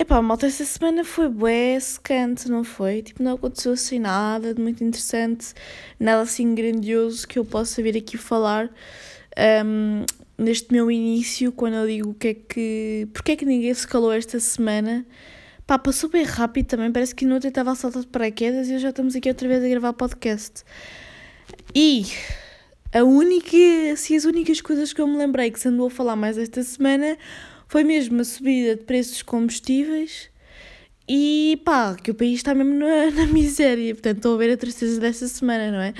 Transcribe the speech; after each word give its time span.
Epá, 0.00 0.22
malta, 0.22 0.46
esta 0.46 0.64
semana 0.64 1.02
foi 1.02 1.28
bué 1.28 1.78
secante, 1.80 2.48
não 2.48 2.62
foi? 2.62 3.02
Tipo, 3.02 3.20
não 3.20 3.32
aconteceu 3.34 3.72
assim 3.72 3.98
nada 3.98 4.54
de 4.54 4.62
muito 4.62 4.84
interessante, 4.84 5.52
nada 5.98 6.22
assim 6.22 6.54
grandioso 6.54 7.26
que 7.26 7.36
eu 7.36 7.44
possa 7.44 7.82
vir 7.82 7.96
aqui 7.96 8.16
falar 8.16 8.70
um, 9.66 10.04
neste 10.38 10.72
meu 10.72 10.88
início, 10.88 11.50
quando 11.50 11.74
eu 11.74 11.86
digo 11.88 12.10
o 12.10 12.14
que 12.14 12.28
é 12.28 12.34
que... 12.34 13.08
Porque 13.12 13.32
é 13.32 13.36
que 13.36 13.44
ninguém 13.44 13.74
se 13.74 13.88
calou 13.88 14.12
esta 14.12 14.38
semana? 14.38 15.04
Pá, 15.66 15.76
passou 15.76 16.08
bem 16.08 16.22
rápido 16.22 16.66
também, 16.66 16.92
parece 16.92 17.12
que 17.12 17.26
não 17.26 17.38
estava 17.38 17.72
a 17.72 17.74
saltar 17.74 18.02
de 18.02 18.08
paraquedas 18.08 18.68
e 18.68 18.78
já 18.78 18.90
estamos 18.90 19.16
aqui 19.16 19.28
outra 19.28 19.48
vez 19.48 19.64
a 19.64 19.68
gravar 19.68 19.92
podcast. 19.94 20.62
E 21.74 22.06
a 22.94 23.02
única, 23.02 23.56
assim, 23.92 24.16
as 24.16 24.24
únicas 24.24 24.60
coisas 24.60 24.92
que 24.92 25.00
eu 25.00 25.08
me 25.08 25.16
lembrei 25.16 25.50
que 25.50 25.58
se 25.58 25.66
andou 25.66 25.88
a 25.88 25.90
falar 25.90 26.14
mais 26.14 26.38
esta 26.38 26.62
semana 26.62 27.18
foi 27.68 27.84
mesmo 27.84 28.20
a 28.20 28.24
subida 28.24 28.76
de 28.76 28.84
preços 28.84 29.12
dos 29.12 29.22
combustíveis 29.22 30.30
e 31.08 31.60
pá, 31.64 31.94
que 31.94 32.10
o 32.10 32.14
país 32.14 32.34
está 32.34 32.54
mesmo 32.54 32.74
na, 32.74 33.10
na 33.14 33.26
miséria. 33.26 33.94
Portanto, 33.94 34.16
estou 34.16 34.34
a 34.34 34.38
ver 34.38 34.52
a 34.52 34.56
tristeza 34.56 35.00
desta 35.00 35.28
semana, 35.28 35.70
não 35.70 35.80
é? 35.80 35.94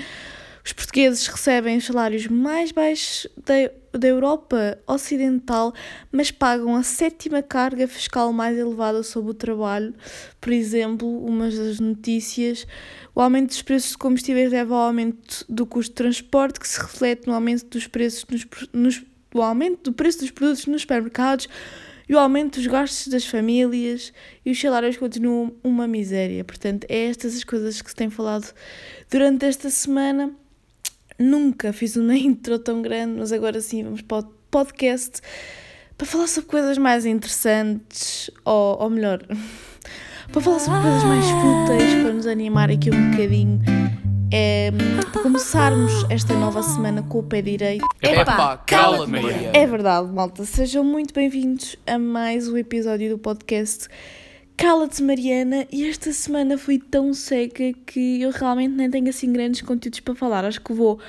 Os 0.63 0.73
portugueses 0.73 1.25
recebem 1.25 1.77
os 1.77 1.85
salários 1.85 2.27
mais 2.27 2.71
baixos 2.71 3.27
da, 3.43 3.71
da 3.97 4.07
Europa 4.07 4.77
Ocidental, 4.85 5.73
mas 6.11 6.29
pagam 6.29 6.75
a 6.75 6.83
sétima 6.83 7.41
carga 7.41 7.87
fiscal 7.87 8.31
mais 8.31 8.57
elevada 8.57 9.01
sobre 9.01 9.31
o 9.31 9.33
trabalho. 9.33 9.95
Por 10.39 10.51
exemplo, 10.53 11.25
uma 11.25 11.49
das 11.49 11.79
notícias, 11.79 12.67
o 13.15 13.21
aumento 13.21 13.47
dos 13.47 13.61
preços 13.61 13.91
de 13.91 13.97
combustíveis 13.97 14.51
leva 14.51 14.75
ao 14.75 14.81
aumento 14.87 15.43
do 15.49 15.65
custo 15.65 15.91
de 15.91 15.95
transporte, 15.95 16.59
que 16.59 16.67
se 16.67 16.79
reflete 16.79 17.25
no 17.25 17.33
aumento 17.33 17.65
dos 17.65 17.87
preços 17.87 18.25
nos, 18.29 18.45
nos 18.71 19.08
o 19.33 19.41
aumento 19.41 19.91
do 19.91 19.93
preço 19.93 20.19
dos 20.19 20.31
produtos 20.31 20.65
nos 20.65 20.81
supermercados 20.81 21.47
e 22.07 22.15
o 22.15 22.19
aumento 22.19 22.55
dos 22.55 22.65
gastos 22.65 23.07
das 23.07 23.25
famílias 23.25 24.11
e 24.43 24.51
os 24.51 24.59
salários 24.59 24.97
continuam 24.97 25.53
uma 25.63 25.87
miséria. 25.87 26.43
Portanto, 26.43 26.87
é 26.89 27.05
estas 27.05 27.35
as 27.35 27.43
coisas 27.43 27.81
que 27.81 27.89
se 27.89 27.95
tem 27.95 28.09
falado 28.09 28.51
durante 29.11 29.45
esta 29.45 29.69
semana. 29.69 30.31
Nunca 31.19 31.71
fiz 31.71 31.95
uma 31.95 32.15
intro 32.17 32.57
tão 32.57 32.81
grande, 32.81 33.19
mas 33.19 33.31
agora 33.31 33.61
sim 33.61 33.83
vamos 33.83 34.01
para 34.01 34.19
o 34.19 34.23
podcast 34.49 35.21
para 35.99 36.07
falar 36.07 36.27
sobre 36.27 36.49
coisas 36.49 36.77
mais 36.77 37.05
interessantes, 37.05 38.31
ou, 38.45 38.81
ou 38.81 38.89
melhor, 38.89 39.21
para 40.31 40.41
falar 40.41 40.59
sobre 40.59 40.79
coisas 40.79 41.03
mais 41.03 41.25
fúteis, 41.25 41.93
para 42.01 42.13
nos 42.13 42.25
animar 42.25 42.71
aqui 42.71 42.89
um 42.89 43.11
bocadinho 43.11 43.78
é, 44.31 44.71
para 45.11 45.21
começarmos 45.21 46.05
esta 46.09 46.33
nova 46.33 46.61
semana 46.61 47.01
com 47.03 47.19
o 47.19 47.23
pé 47.23 47.41
direito. 47.41 47.85
Epá, 48.01 48.57
cala-te, 48.57 49.09
Maria. 49.09 49.51
É 49.53 49.65
verdade, 49.65 50.07
malta. 50.11 50.45
Sejam 50.45 50.83
muito 50.83 51.13
bem-vindos 51.13 51.75
a 51.87 51.97
mais 51.97 52.47
um 52.47 52.57
episódio 52.57 53.09
do 53.09 53.17
podcast 53.17 53.87
Cala-te, 54.59 55.01
Mariana. 55.01 55.65
E 55.71 55.87
esta 55.87 56.11
semana 56.11 56.57
foi 56.57 56.77
tão 56.77 57.13
seca 57.13 57.71
que 57.85 58.21
eu 58.21 58.29
realmente 58.29 58.73
nem 58.75 58.91
tenho 58.91 59.07
assim 59.07 59.31
grandes 59.31 59.61
conteúdos 59.61 60.01
para 60.01 60.13
falar. 60.13 60.43
Acho 60.43 60.59
que 60.59 60.73
vou 60.73 60.99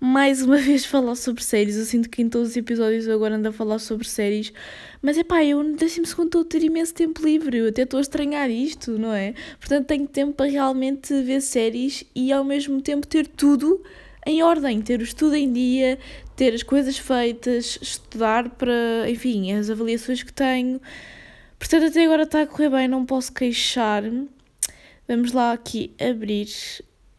mais 0.00 0.42
uma 0.42 0.58
vez 0.58 0.84
falar 0.84 1.14
sobre 1.14 1.42
séries. 1.42 1.76
Eu 1.76 1.84
sinto 1.84 2.08
que 2.08 2.22
em 2.22 2.28
todos 2.28 2.50
os 2.50 2.56
episódios 2.56 3.06
eu 3.06 3.14
agora 3.14 3.36
ando 3.36 3.48
a 3.48 3.52
falar 3.52 3.78
sobre 3.78 4.08
séries. 4.08 4.52
Mas 5.02 5.18
é 5.18 5.24
pá, 5.24 5.44
eu 5.44 5.62
no 5.62 5.76
décimo 5.76 6.06
segundo 6.06 6.26
estou 6.26 6.42
a 6.42 6.44
ter 6.44 6.62
imenso 6.62 6.94
tempo 6.94 7.22
livre. 7.22 7.58
Eu 7.58 7.68
até 7.68 7.82
estou 7.82 7.98
a 7.98 8.00
estranhar 8.00 8.50
isto, 8.50 8.98
não 8.98 9.12
é? 9.12 9.34
Portanto, 9.58 9.86
tenho 9.86 10.06
tempo 10.06 10.34
para 10.34 10.50
realmente 10.50 11.22
ver 11.22 11.40
séries 11.40 12.04
e 12.14 12.32
ao 12.32 12.44
mesmo 12.44 12.80
tempo 12.80 13.06
ter 13.06 13.26
tudo 13.26 13.82
em 14.26 14.42
ordem. 14.42 14.80
Ter 14.82 15.00
o 15.00 15.04
estudo 15.04 15.34
em 15.34 15.52
dia, 15.52 15.98
ter 16.36 16.54
as 16.54 16.62
coisas 16.62 16.98
feitas, 16.98 17.78
estudar 17.80 18.50
para, 18.50 19.08
enfim, 19.08 19.52
as 19.52 19.70
avaliações 19.70 20.22
que 20.22 20.32
tenho. 20.32 20.80
Portanto, 21.58 21.86
até 21.86 22.04
agora 22.04 22.24
está 22.24 22.42
a 22.42 22.46
correr 22.46 22.68
bem, 22.68 22.88
não 22.88 23.06
posso 23.06 23.32
queixar. 23.32 24.02
Vamos 25.08 25.32
lá 25.32 25.52
aqui 25.52 25.92
abrir 26.00 26.48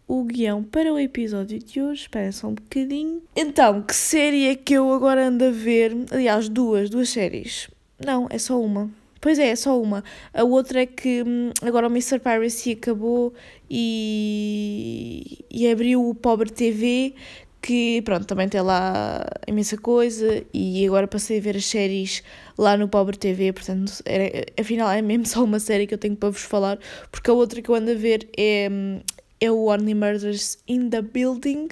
o 0.08 0.24
guião 0.24 0.64
para 0.64 0.94
o 0.94 0.98
episódio 0.98 1.60
de 1.60 1.82
hoje. 1.82 2.04
Espera 2.04 2.32
só 2.32 2.48
um 2.48 2.54
bocadinho. 2.54 3.22
Então, 3.36 3.82
que 3.82 3.96
série 3.96 4.48
é 4.48 4.56
que 4.56 4.74
eu 4.74 4.92
agora 4.94 5.28
ando 5.28 5.46
a 5.46 5.52
ver? 5.52 5.96
Aliás, 6.12 6.48
duas, 6.48 6.90
duas 6.90 7.10
séries. 7.10 7.70
Não, 8.04 8.28
é 8.30 8.38
só 8.38 8.60
uma. 8.60 8.90
Pois 9.20 9.40
é, 9.40 9.50
é 9.50 9.56
só 9.56 9.80
uma. 9.82 10.04
A 10.34 10.44
outra 10.44 10.84
é 10.84 10.86
que 10.86 11.24
hum, 11.24 11.52
agora 11.62 11.88
o 11.88 11.92
Mr. 11.92 12.20
Piracy 12.20 12.74
acabou 12.74 13.34
e, 13.70 15.44
e 15.50 15.70
abriu 15.70 16.08
o 16.08 16.14
Pobre 16.14 16.52
TV, 16.52 17.16
que 17.62 18.02
pronto, 18.04 18.26
também 18.26 18.48
tem 18.48 18.62
lá 18.62 19.26
imensa 19.48 19.76
coisa 19.78 20.44
e 20.54 20.86
agora 20.86 21.08
passei 21.08 21.40
a 21.40 21.42
ver 21.42 21.58
as 21.58 21.66
séries 21.66 22.24
lá 22.58 22.78
no 22.78 22.88
Pobre 22.88 23.18
TV, 23.18 23.52
portanto, 23.52 24.02
era, 24.06 24.46
afinal 24.58 24.90
é 24.92 25.02
mesmo 25.02 25.26
só 25.28 25.44
uma 25.44 25.60
série 25.60 25.88
que 25.88 25.94
eu 25.94 25.98
tenho 25.98 26.16
para 26.16 26.30
vos 26.30 26.44
falar, 26.44 26.80
porque 27.12 27.30
a 27.30 27.34
outra 27.34 27.62
que 27.62 27.70
eu 27.70 27.76
ando 27.76 27.92
a 27.92 27.96
ver 27.96 28.30
é 28.38 28.70
hum, 28.72 29.02
é 29.40 29.52
o 29.52 29.66
Only 29.66 29.94
Murders 29.94 30.58
in 30.68 30.90
the 30.90 31.02
Building, 31.02 31.68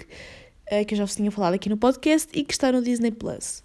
uh, 0.71 0.85
que 0.85 0.93
eu 0.93 0.97
já 0.97 1.05
vos 1.05 1.15
tinha 1.15 1.31
falado 1.31 1.53
aqui 1.53 1.69
no 1.69 1.77
podcast 1.77 2.29
e 2.33 2.43
que 2.43 2.53
está 2.53 2.71
no 2.71 2.81
Disney 2.81 3.11
Plus. 3.11 3.63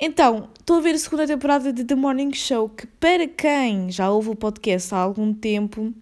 Então, 0.00 0.48
estou 0.58 0.78
a 0.78 0.80
ver 0.80 0.94
a 0.94 0.98
segunda 0.98 1.26
temporada 1.26 1.72
de 1.72 1.84
The 1.84 1.94
Morning 1.94 2.32
Show, 2.34 2.68
que 2.68 2.86
para 2.86 3.26
quem 3.28 3.90
já 3.90 4.10
ouve 4.10 4.30
o 4.30 4.34
podcast 4.34 4.94
há 4.94 4.98
algum 4.98 5.32
tempo, 5.32 5.94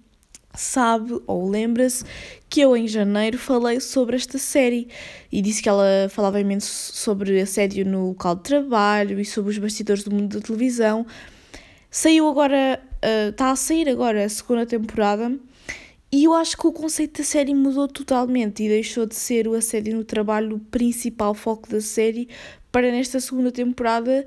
sabe 0.54 1.20
ou 1.26 1.48
lembra-se 1.48 2.04
que 2.48 2.60
eu 2.60 2.76
em 2.76 2.88
janeiro 2.88 3.38
falei 3.38 3.78
sobre 3.78 4.16
esta 4.16 4.38
série 4.38 4.88
e 5.30 5.40
disse 5.40 5.62
que 5.62 5.68
ela 5.68 6.08
falava 6.10 6.40
imenso 6.40 6.92
sobre 6.96 7.40
assédio 7.40 7.84
no 7.84 8.08
local 8.08 8.36
de 8.36 8.42
trabalho 8.42 9.20
e 9.20 9.24
sobre 9.24 9.50
os 9.50 9.58
bastidores 9.58 10.02
do 10.02 10.10
mundo 10.10 10.38
da 10.38 10.44
televisão. 10.44 11.06
Saiu 11.90 12.28
agora, 12.28 12.80
uh, 13.04 13.30
está 13.30 13.50
a 13.50 13.56
sair 13.56 13.88
agora 13.88 14.24
a 14.24 14.28
segunda 14.28 14.64
temporada 14.64 15.38
e 16.12 16.24
eu 16.24 16.34
acho 16.34 16.56
que 16.56 16.66
o 16.66 16.72
conceito 16.72 17.18
da 17.18 17.24
série 17.24 17.54
mudou 17.54 17.86
totalmente 17.86 18.64
e 18.64 18.68
deixou 18.68 19.06
de 19.06 19.14
ser 19.14 19.46
o 19.46 19.54
assédio 19.54 19.96
no 19.96 20.04
trabalho 20.04 20.56
o 20.56 20.58
principal 20.58 21.34
foco 21.34 21.70
da 21.70 21.80
série 21.80 22.28
para 22.72 22.90
nesta 22.90 23.20
segunda 23.20 23.52
temporada 23.52 24.26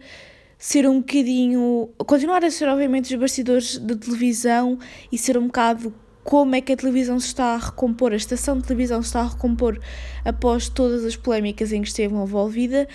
ser 0.58 0.88
um 0.88 1.00
bocadinho. 1.00 1.90
continuar 2.06 2.44
a 2.46 2.50
ser, 2.50 2.70
obviamente, 2.70 3.14
os 3.14 3.20
bastidores 3.20 3.78
da 3.78 3.98
televisão 3.98 4.80
e 5.12 5.18
ser 5.18 5.38
um 5.38 5.48
bocado 5.48 5.94
como 6.24 6.56
é 6.56 6.62
que 6.62 6.72
a 6.72 6.78
televisão 6.78 7.20
se 7.20 7.28
está 7.28 7.56
a 7.56 7.58
recompor, 7.58 8.14
a 8.14 8.16
estação 8.16 8.58
de 8.58 8.64
televisão 8.64 9.02
se 9.02 9.10
está 9.10 9.20
a 9.20 9.28
recompor 9.28 9.78
após 10.24 10.70
todas 10.70 11.04
as 11.04 11.18
polémicas 11.18 11.74
em 11.74 11.82
que 11.82 11.90
esteve 11.90 12.16
envolvida. 12.16 12.88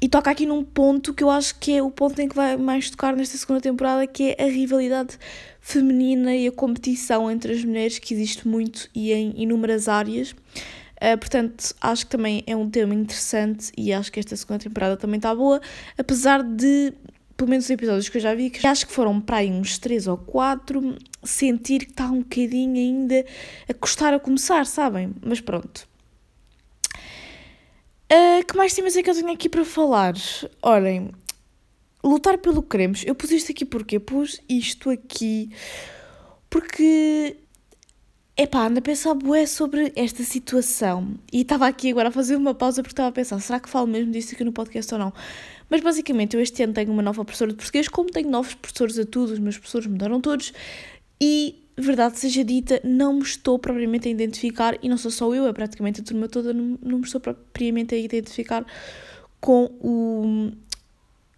E 0.00 0.08
toca 0.08 0.30
aqui 0.30 0.44
num 0.44 0.62
ponto 0.62 1.14
que 1.14 1.24
eu 1.24 1.30
acho 1.30 1.58
que 1.58 1.72
é 1.72 1.82
o 1.82 1.90
ponto 1.90 2.20
em 2.20 2.28
que 2.28 2.36
vai 2.36 2.56
mais 2.56 2.90
tocar 2.90 3.16
nesta 3.16 3.36
segunda 3.38 3.60
temporada, 3.60 4.06
que 4.06 4.34
é 4.36 4.44
a 4.44 4.46
rivalidade 4.46 5.18
feminina 5.60 6.34
e 6.36 6.46
a 6.46 6.52
competição 6.52 7.30
entre 7.30 7.52
as 7.52 7.64
mulheres 7.64 7.98
que 7.98 8.12
existe 8.12 8.46
muito 8.46 8.90
e 8.94 9.12
em 9.12 9.32
inúmeras 9.36 9.88
áreas. 9.88 10.32
Uh, 10.32 11.16
portanto, 11.18 11.74
acho 11.80 12.04
que 12.04 12.10
também 12.10 12.42
é 12.46 12.54
um 12.54 12.68
tema 12.68 12.94
interessante 12.94 13.72
e 13.76 13.92
acho 13.92 14.12
que 14.12 14.20
esta 14.20 14.36
segunda 14.36 14.60
temporada 14.60 14.96
também 14.96 15.16
está 15.16 15.34
boa, 15.34 15.60
apesar 15.96 16.42
de, 16.42 16.92
pelo 17.36 17.50
menos 17.50 17.64
os 17.64 17.70
episódios 17.70 18.08
que 18.08 18.18
eu 18.18 18.22
já 18.22 18.34
vi, 18.34 18.50
que 18.50 18.66
acho 18.66 18.86
que 18.86 18.92
foram 18.92 19.20
para 19.20 19.38
aí 19.38 19.50
uns 19.50 19.78
3 19.78 20.06
ou 20.08 20.18
4, 20.18 20.96
sentir 21.22 21.86
que 21.86 21.90
está 21.90 22.06
um 22.06 22.20
bocadinho 22.20 22.76
ainda 22.76 23.24
a 23.68 23.74
custar 23.74 24.12
a 24.12 24.20
começar, 24.20 24.64
sabem? 24.66 25.14
Mas 25.22 25.40
pronto. 25.40 25.86
Uh, 28.12 28.44
que 28.46 28.56
mais 28.56 28.72
temas 28.72 28.96
é 28.96 29.02
que 29.02 29.10
eu 29.10 29.14
tenho 29.14 29.32
aqui 29.32 29.48
para 29.48 29.64
falar? 29.64 30.14
Olhem, 30.62 31.10
lutar 32.04 32.38
pelo 32.38 32.62
que 32.62 32.68
queremos. 32.68 33.04
Eu 33.04 33.14
pus 33.14 33.30
isto 33.32 33.50
aqui 33.50 33.64
porque 33.64 33.98
Pus 33.98 34.40
isto 34.48 34.90
aqui 34.90 35.50
porque. 36.48 37.36
Epá, 38.38 38.66
ando 38.66 38.78
a 38.78 38.82
pensar 38.82 39.14
bué 39.14 39.46
sobre 39.46 39.92
esta 39.96 40.22
situação. 40.22 41.14
E 41.32 41.40
estava 41.40 41.66
aqui 41.66 41.90
agora 41.90 42.10
a 42.10 42.12
fazer 42.12 42.36
uma 42.36 42.54
pausa 42.54 42.82
porque 42.82 42.92
estava 42.92 43.08
a 43.08 43.12
pensar, 43.12 43.40
será 43.40 43.58
que 43.58 43.68
falo 43.68 43.86
mesmo 43.86 44.12
disso 44.12 44.34
aqui 44.34 44.44
no 44.44 44.52
podcast 44.52 44.92
ou 44.92 45.00
não? 45.00 45.12
Mas 45.70 45.80
basicamente 45.80 46.36
eu 46.36 46.42
este 46.42 46.62
ano 46.62 46.74
tenho 46.74 46.92
uma 46.92 47.00
nova 47.02 47.24
professora 47.24 47.50
de 47.50 47.56
português, 47.56 47.88
como 47.88 48.10
tenho 48.10 48.30
novos 48.30 48.54
professores 48.54 48.98
a 48.98 49.06
todos, 49.06 49.32
os 49.32 49.38
meus 49.38 49.56
professores 49.56 49.86
mudaram 49.86 50.20
todos, 50.20 50.52
e 51.18 51.65
verdade 51.82 52.18
seja 52.18 52.42
dita, 52.42 52.80
não 52.82 53.14
me 53.14 53.22
estou 53.22 53.58
propriamente 53.58 54.08
a 54.08 54.10
identificar, 54.10 54.78
e 54.82 54.88
não 54.88 54.96
sou 54.96 55.10
só 55.10 55.34
eu, 55.34 55.46
é 55.46 55.52
praticamente 55.52 56.00
a 56.00 56.04
turma 56.04 56.28
toda, 56.28 56.52
não, 56.52 56.78
não 56.82 56.98
me 56.98 57.04
estou 57.04 57.20
propriamente 57.20 57.94
a 57.94 57.98
identificar 57.98 58.64
com 59.40 59.64
o, 59.80 60.52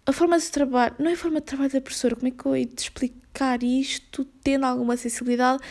a 0.05 0.13
forma 0.13 0.39
de 0.39 0.49
trabalho, 0.49 0.95
não 0.97 1.09
é 1.09 1.13
a 1.13 1.17
forma 1.17 1.39
de 1.39 1.45
trabalho 1.45 1.71
da 1.71 1.81
professora, 1.81 2.15
como 2.15 2.27
é 2.27 2.31
que 2.31 2.45
eu 2.45 2.55
hei 2.55 2.65
de 2.65 2.81
explicar 2.81 3.61
isto, 3.63 4.25
tendo 4.43 4.65
alguma 4.65 4.95
sensibilidade, 4.95 5.61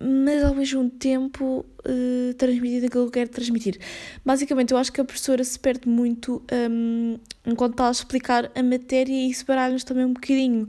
mas 0.00 0.42
ao 0.42 0.54
mesmo 0.54 0.90
tempo 0.90 1.64
uh, 1.86 2.34
transmitir 2.34 2.84
aquilo 2.84 2.90
que 2.90 2.98
eu 2.98 3.10
quero 3.10 3.30
transmitir. 3.30 3.78
Basicamente, 4.24 4.72
eu 4.72 4.78
acho 4.78 4.92
que 4.92 5.00
a 5.00 5.04
professora 5.04 5.44
se 5.44 5.58
perde 5.58 5.88
muito 5.88 6.42
um, 6.70 7.18
enquanto 7.46 7.72
está 7.72 7.88
a 7.88 7.92
explicar 7.92 8.50
a 8.54 8.62
matéria 8.62 9.12
e 9.12 9.30
isso 9.30 9.44
baralha-nos 9.46 9.84
também 9.84 10.04
um 10.04 10.12
bocadinho. 10.12 10.68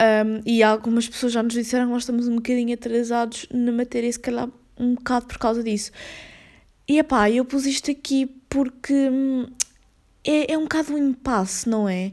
Um, 0.00 0.40
e 0.46 0.62
algumas 0.62 1.08
pessoas 1.08 1.32
já 1.32 1.42
nos 1.42 1.54
disseram 1.54 1.86
que 1.86 1.92
nós 1.92 2.02
estamos 2.02 2.28
um 2.28 2.36
bocadinho 2.36 2.72
atrasados 2.74 3.46
na 3.52 3.72
matéria, 3.72 4.12
se 4.12 4.20
calhar 4.20 4.48
um 4.78 4.94
bocado 4.94 5.26
por 5.26 5.38
causa 5.38 5.62
disso. 5.62 5.90
E 6.86 6.98
epá, 6.98 7.30
eu 7.30 7.44
pus 7.44 7.66
isto 7.66 7.90
aqui 7.90 8.26
porque 8.48 8.94
hum, 8.94 9.46
é, 10.24 10.52
é 10.52 10.58
um 10.58 10.62
bocado 10.62 10.94
um 10.94 10.98
impasse, 10.98 11.68
não 11.68 11.88
é? 11.88 12.12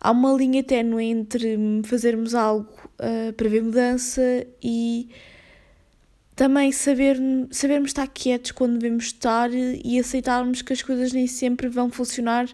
há 0.00 0.10
uma 0.10 0.32
linha 0.32 0.62
ténue 0.62 1.04
entre 1.04 1.56
fazermos 1.84 2.34
algo 2.34 2.72
uh, 3.00 3.32
para 3.32 3.48
ver 3.48 3.62
mudança 3.62 4.46
e 4.62 5.08
também 6.36 6.70
saber, 6.70 7.18
sabermos 7.50 7.90
estar 7.90 8.06
quietos 8.06 8.52
quando 8.52 8.78
devemos 8.78 9.06
estar 9.06 9.50
e 9.52 9.98
aceitarmos 9.98 10.62
que 10.62 10.72
as 10.72 10.82
coisas 10.82 11.12
nem 11.12 11.26
sempre 11.26 11.68
vão 11.68 11.90
funcionar 11.90 12.48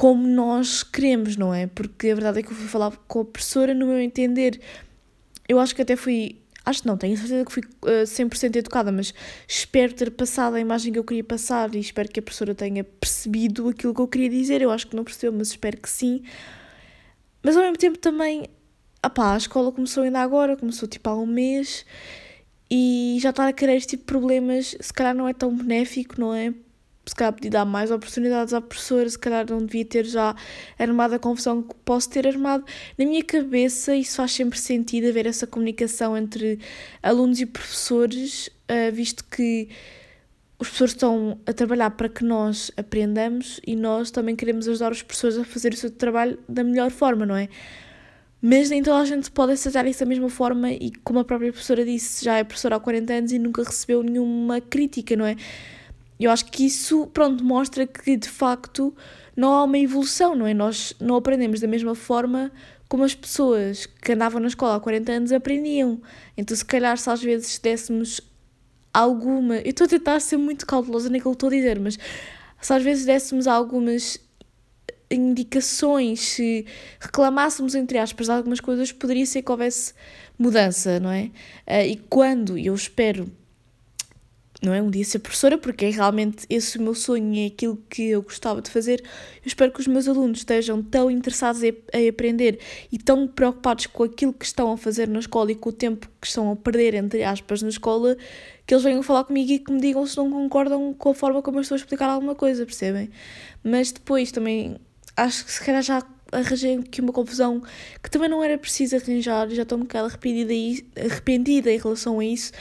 como 0.00 0.26
nós 0.26 0.82
queremos, 0.82 1.36
não 1.36 1.52
é? 1.52 1.66
Porque 1.66 2.08
a 2.08 2.14
verdade 2.14 2.38
é 2.38 2.42
que 2.42 2.50
eu 2.50 2.56
fui 2.56 2.66
falar 2.66 2.90
com 3.06 3.20
a 3.20 3.24
professora, 3.26 3.74
no 3.74 3.86
meu 3.86 4.00
entender, 4.00 4.58
eu 5.46 5.60
acho 5.60 5.74
que 5.74 5.82
até 5.82 5.94
fui, 5.94 6.40
acho 6.64 6.80
que 6.80 6.88
não, 6.88 6.96
tenho 6.96 7.14
certeza 7.18 7.44
que 7.44 7.52
fui 7.52 7.62
uh, 7.82 8.04
100% 8.04 8.56
educada, 8.56 8.90
mas 8.90 9.12
espero 9.46 9.92
ter 9.92 10.10
passado 10.12 10.54
a 10.54 10.60
imagem 10.60 10.90
que 10.90 10.98
eu 10.98 11.04
queria 11.04 11.22
passar 11.22 11.74
e 11.74 11.80
espero 11.80 12.08
que 12.08 12.18
a 12.18 12.22
professora 12.22 12.54
tenha 12.54 12.82
percebido 12.82 13.68
aquilo 13.68 13.92
que 13.92 14.00
eu 14.00 14.08
queria 14.08 14.30
dizer. 14.30 14.62
Eu 14.62 14.70
acho 14.70 14.86
que 14.86 14.96
não 14.96 15.04
percebeu, 15.04 15.34
mas 15.36 15.48
espero 15.48 15.76
que 15.76 15.90
sim. 15.90 16.22
Mas 17.42 17.54
ao 17.54 17.62
mesmo 17.62 17.76
tempo 17.76 17.98
também, 17.98 18.46
apá, 19.02 19.34
a 19.34 19.36
escola 19.36 19.70
começou 19.70 20.02
ainda 20.02 20.20
agora, 20.20 20.56
começou 20.56 20.88
tipo 20.88 21.10
há 21.10 21.14
um 21.14 21.26
mês 21.26 21.84
e 22.70 23.18
já 23.20 23.28
estar 23.28 23.46
a 23.46 23.52
querer 23.52 23.76
este 23.76 23.90
tipo 23.90 24.04
de 24.04 24.06
problemas, 24.06 24.74
se 24.80 24.92
calhar 24.94 25.14
não 25.14 25.28
é 25.28 25.34
tão 25.34 25.54
benéfico, 25.54 26.18
não 26.18 26.32
é? 26.34 26.54
Se 27.10 27.14
calhar 27.16 27.32
podia 27.32 27.50
dar 27.50 27.64
mais 27.64 27.90
oportunidades 27.90 28.54
à 28.54 28.60
professora, 28.60 29.10
se 29.10 29.18
calhar 29.18 29.44
não 29.50 29.58
devia 29.58 29.84
ter 29.84 30.04
já 30.04 30.32
armado 30.78 31.16
a 31.16 31.18
confusão 31.18 31.60
que 31.60 31.74
posso 31.84 32.08
ter 32.08 32.24
armado. 32.24 32.64
Na 32.96 33.04
minha 33.04 33.24
cabeça, 33.24 33.96
isso 33.96 34.14
faz 34.14 34.30
sempre 34.30 34.56
sentido 34.56 35.08
haver 35.08 35.26
essa 35.26 35.44
comunicação 35.44 36.16
entre 36.16 36.60
alunos 37.02 37.40
e 37.40 37.46
professores, 37.46 38.46
uh, 38.46 38.92
visto 38.92 39.24
que 39.24 39.68
os 40.56 40.68
professores 40.68 40.94
estão 40.94 41.40
a 41.44 41.52
trabalhar 41.52 41.90
para 41.90 42.08
que 42.08 42.22
nós 42.22 42.70
aprendamos 42.76 43.60
e 43.66 43.74
nós 43.74 44.12
também 44.12 44.36
queremos 44.36 44.68
ajudar 44.68 44.92
os 44.92 45.02
professores 45.02 45.36
a 45.36 45.44
fazer 45.44 45.72
o 45.72 45.76
seu 45.76 45.90
trabalho 45.90 46.38
da 46.48 46.62
melhor 46.62 46.92
forma, 46.92 47.26
não 47.26 47.34
é? 47.34 47.48
Mas 48.40 48.70
nem 48.70 48.84
toda 48.84 48.98
a 48.98 49.04
gente 49.04 49.28
pode 49.32 49.50
aceitar 49.50 49.84
isso 49.84 49.98
da 49.98 50.06
mesma 50.06 50.30
forma 50.30 50.70
e 50.70 50.92
como 51.02 51.18
a 51.18 51.24
própria 51.24 51.50
professora 51.50 51.84
disse, 51.84 52.24
já 52.24 52.38
é 52.38 52.44
professora 52.44 52.76
há 52.76 52.80
40 52.80 53.12
anos 53.12 53.32
e 53.32 53.38
nunca 53.40 53.64
recebeu 53.64 54.00
nenhuma 54.00 54.60
crítica, 54.60 55.16
não 55.16 55.26
é? 55.26 55.34
Eu 56.20 56.30
acho 56.30 56.44
que 56.46 56.66
isso, 56.66 57.06
pronto, 57.08 57.42
mostra 57.42 57.86
que 57.86 58.16
de 58.16 58.28
facto 58.28 58.94
não 59.34 59.54
há 59.54 59.64
uma 59.64 59.78
evolução, 59.78 60.36
não 60.36 60.46
é? 60.46 60.52
Nós 60.52 60.94
não 61.00 61.16
aprendemos 61.16 61.60
da 61.60 61.66
mesma 61.66 61.94
forma 61.94 62.52
como 62.88 63.04
as 63.04 63.14
pessoas 63.14 63.86
que 63.86 64.12
andavam 64.12 64.40
na 64.40 64.48
escola 64.48 64.76
há 64.76 64.80
40 64.80 65.12
anos 65.12 65.32
aprendiam. 65.32 66.00
Então, 66.36 66.56
se 66.56 66.64
calhar, 66.64 66.98
se 66.98 67.08
às 67.08 67.22
vezes 67.22 67.58
dessemos 67.58 68.20
alguma. 68.92 69.56
Eu 69.56 69.70
estou 69.70 69.84
a 69.86 69.88
tentar 69.88 70.20
ser 70.20 70.36
muito 70.36 70.66
cautelosa 70.66 71.08
naquilo 71.08 71.30
que 71.30 71.36
estou 71.36 71.48
a 71.48 71.52
dizer, 71.52 71.78
mas 71.78 71.98
se 72.60 72.72
às 72.72 72.82
vezes 72.82 73.06
dessemos 73.06 73.46
algumas 73.46 74.18
indicações, 75.10 76.20
se 76.20 76.66
reclamássemos, 77.00 77.74
entre 77.74 77.98
aspas, 77.98 78.28
algumas 78.28 78.60
coisas, 78.60 78.92
poderia 78.92 79.26
ser 79.26 79.42
que 79.42 79.50
houvesse 79.50 79.94
mudança, 80.38 81.00
não 81.00 81.10
é? 81.10 81.30
Uh, 81.66 81.86
e 81.86 81.96
quando, 82.08 82.56
eu 82.56 82.74
espero, 82.74 83.30
não 84.62 84.74
é 84.74 84.82
um 84.82 84.90
dia 84.90 85.04
ser 85.04 85.18
professora, 85.20 85.56
porque 85.56 85.86
é 85.86 85.90
realmente 85.90 86.44
esse 86.48 86.78
o 86.78 86.82
meu 86.82 86.94
sonho, 86.94 87.34
é 87.36 87.46
aquilo 87.46 87.82
que 87.88 88.10
eu 88.10 88.22
gostava 88.22 88.60
de 88.60 88.70
fazer, 88.70 89.00
eu 89.00 89.46
espero 89.46 89.72
que 89.72 89.80
os 89.80 89.86
meus 89.86 90.06
alunos 90.06 90.38
estejam 90.38 90.82
tão 90.82 91.10
interessados 91.10 91.62
em, 91.62 91.74
em 91.92 92.08
aprender 92.08 92.58
e 92.92 92.98
tão 92.98 93.26
preocupados 93.26 93.86
com 93.86 94.04
aquilo 94.04 94.32
que 94.32 94.44
estão 94.44 94.72
a 94.72 94.76
fazer 94.76 95.08
na 95.08 95.18
escola 95.18 95.50
e 95.50 95.54
com 95.54 95.70
o 95.70 95.72
tempo 95.72 96.08
que 96.20 96.26
estão 96.26 96.50
a 96.50 96.56
perder, 96.56 96.94
entre 96.94 97.24
aspas, 97.24 97.62
na 97.62 97.68
escola, 97.68 98.16
que 98.66 98.74
eles 98.74 98.84
venham 98.84 99.02
falar 99.02 99.24
comigo 99.24 99.50
e 99.50 99.58
que 99.58 99.72
me 99.72 99.80
digam 99.80 100.06
se 100.06 100.16
não 100.16 100.30
concordam 100.30 100.94
com 100.94 101.10
a 101.10 101.14
forma 101.14 101.42
como 101.42 101.58
eu 101.58 101.62
estou 101.62 101.74
a 101.74 101.78
explicar 101.78 102.10
alguma 102.10 102.34
coisa, 102.34 102.64
percebem? 102.66 103.10
Mas 103.64 103.90
depois 103.90 104.30
também 104.30 104.76
acho 105.16 105.44
que 105.44 105.52
se 105.52 105.64
calhar 105.64 105.82
já 105.82 106.02
arranjei 106.32 106.76
aqui 106.76 107.00
uma 107.00 107.12
confusão 107.12 107.62
que 108.02 108.10
também 108.10 108.28
não 108.28 108.42
era 108.42 108.56
preciso 108.56 108.96
arranjar, 108.96 109.48
já 109.50 109.62
estou 109.62 109.78
um 109.78 109.82
bocado 109.82 110.06
arrependida, 110.06 110.52
arrependida 110.96 111.72
em 111.72 111.78
relação 111.78 112.20
a 112.20 112.24
isso, 112.24 112.52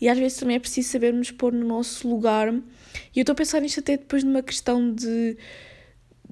e 0.00 0.08
às 0.08 0.18
vezes 0.18 0.38
também 0.38 0.56
é 0.56 0.58
preciso 0.58 0.88
sabermos 0.90 1.30
pôr 1.30 1.52
no 1.52 1.66
nosso 1.66 2.08
lugar. 2.08 2.52
E 2.52 3.18
eu 3.18 3.22
estou 3.22 3.32
a 3.32 3.36
pensar 3.36 3.60
nisto 3.60 3.80
até 3.80 3.96
depois 3.96 4.22
numa 4.24 4.42
questão 4.42 4.92
de, 4.92 5.36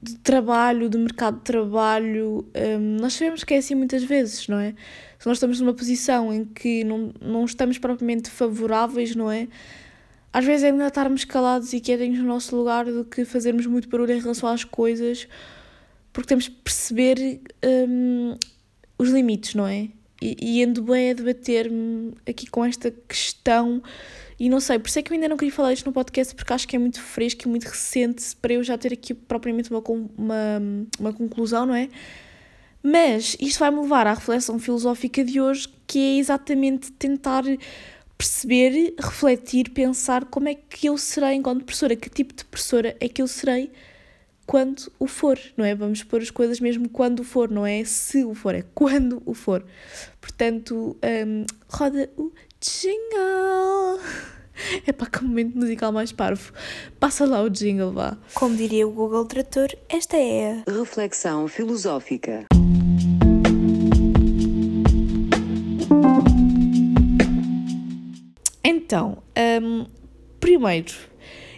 de 0.02 0.16
trabalho, 0.18 0.88
de 0.88 0.98
mercado 0.98 1.38
de 1.38 1.44
trabalho. 1.44 2.46
Um, 2.54 2.96
nós 3.00 3.14
sabemos 3.14 3.44
que 3.44 3.54
é 3.54 3.58
assim 3.58 3.74
muitas 3.74 4.04
vezes, 4.04 4.48
não 4.48 4.58
é? 4.58 4.74
Se 5.18 5.26
nós 5.26 5.36
estamos 5.36 5.60
numa 5.60 5.74
posição 5.74 6.32
em 6.32 6.44
que 6.44 6.84
não, 6.84 7.12
não 7.20 7.44
estamos 7.44 7.78
propriamente 7.78 8.30
favoráveis, 8.30 9.14
não 9.16 9.30
é? 9.30 9.48
Às 10.32 10.44
vezes 10.44 10.64
é 10.64 10.72
melhor 10.72 10.88
estarmos 10.88 11.24
calados 11.24 11.72
e 11.72 11.80
quietinhos 11.80 12.18
no 12.18 12.26
nosso 12.26 12.56
lugar 12.56 12.84
do 12.86 13.04
que 13.04 13.24
fazermos 13.24 13.66
muito 13.66 13.88
barulho 13.88 14.12
em 14.12 14.20
relação 14.20 14.48
às 14.48 14.64
coisas 14.64 15.28
porque 16.14 16.28
temos 16.28 16.46
que 16.46 16.54
perceber 16.54 17.42
um, 17.88 18.36
os 18.96 19.10
limites, 19.10 19.56
não 19.56 19.66
é? 19.66 19.88
E, 20.22 20.60
e 20.60 20.64
ando 20.64 20.82
bem 20.82 21.10
a 21.10 21.14
debater-me 21.14 22.14
aqui 22.26 22.46
com 22.46 22.64
esta 22.64 22.90
questão 22.90 23.82
e 24.38 24.48
não 24.48 24.58
sei, 24.58 24.78
por 24.78 24.88
isso 24.88 24.98
é 24.98 25.02
que 25.02 25.12
eu 25.12 25.14
ainda 25.14 25.28
não 25.28 25.36
queria 25.36 25.52
falar 25.52 25.72
isto 25.72 25.86
no 25.86 25.92
podcast 25.92 26.34
porque 26.34 26.52
acho 26.52 26.66
que 26.66 26.74
é 26.74 26.78
muito 26.78 27.00
fresco 27.00 27.46
e 27.46 27.48
muito 27.48 27.64
recente 27.64 28.34
para 28.36 28.54
eu 28.54 28.64
já 28.64 28.76
ter 28.76 28.92
aqui 28.92 29.14
propriamente 29.14 29.70
uma, 29.70 29.82
uma, 30.18 30.62
uma 30.98 31.12
conclusão, 31.12 31.66
não 31.66 31.74
é? 31.74 31.88
Mas 32.82 33.36
isto 33.40 33.60
vai-me 33.60 33.80
levar 33.80 34.06
à 34.06 34.12
reflexão 34.12 34.58
filosófica 34.58 35.24
de 35.24 35.40
hoje, 35.40 35.68
que 35.86 35.98
é 35.98 36.18
exatamente 36.18 36.92
tentar 36.92 37.44
perceber, 38.18 38.94
refletir, 38.98 39.70
pensar 39.70 40.26
como 40.26 40.48
é 40.48 40.54
que 40.54 40.88
eu 40.88 40.98
serei 40.98 41.34
enquanto 41.34 41.64
professora, 41.64 41.96
que 41.96 42.10
tipo 42.10 42.34
de 42.34 42.44
professora 42.44 42.96
é 43.00 43.08
que 43.08 43.22
eu 43.22 43.26
serei 43.26 43.70
quando 44.46 44.92
o 44.98 45.06
for, 45.06 45.38
não 45.56 45.64
é? 45.64 45.74
Vamos 45.74 46.02
pôr 46.02 46.20
as 46.20 46.30
coisas 46.30 46.60
mesmo 46.60 46.88
quando 46.88 47.20
o 47.20 47.24
for, 47.24 47.50
não 47.50 47.66
é 47.66 47.84
se 47.84 48.24
o 48.24 48.34
for, 48.34 48.54
é 48.54 48.64
quando 48.74 49.22
o 49.24 49.34
for. 49.34 49.64
Portanto, 50.20 50.96
um, 51.26 51.44
roda 51.68 52.10
o 52.16 52.32
jingle. 52.60 54.00
É 54.86 54.92
para 54.92 55.08
que 55.08 55.24
momento 55.24 55.58
musical 55.58 55.90
mais 55.90 56.12
parvo. 56.12 56.52
Passa 57.00 57.26
lá 57.26 57.42
o 57.42 57.50
jingle, 57.50 57.90
vá. 57.90 58.16
Como 58.34 58.54
diria 58.54 58.86
o 58.86 58.92
Google 58.92 59.24
Trator, 59.24 59.66
esta 59.88 60.16
é 60.16 60.62
a 60.64 60.70
reflexão 60.70 61.48
filosófica. 61.48 62.46
Então, 68.62 69.18
um, 69.60 69.86
primeiro, 70.38 70.94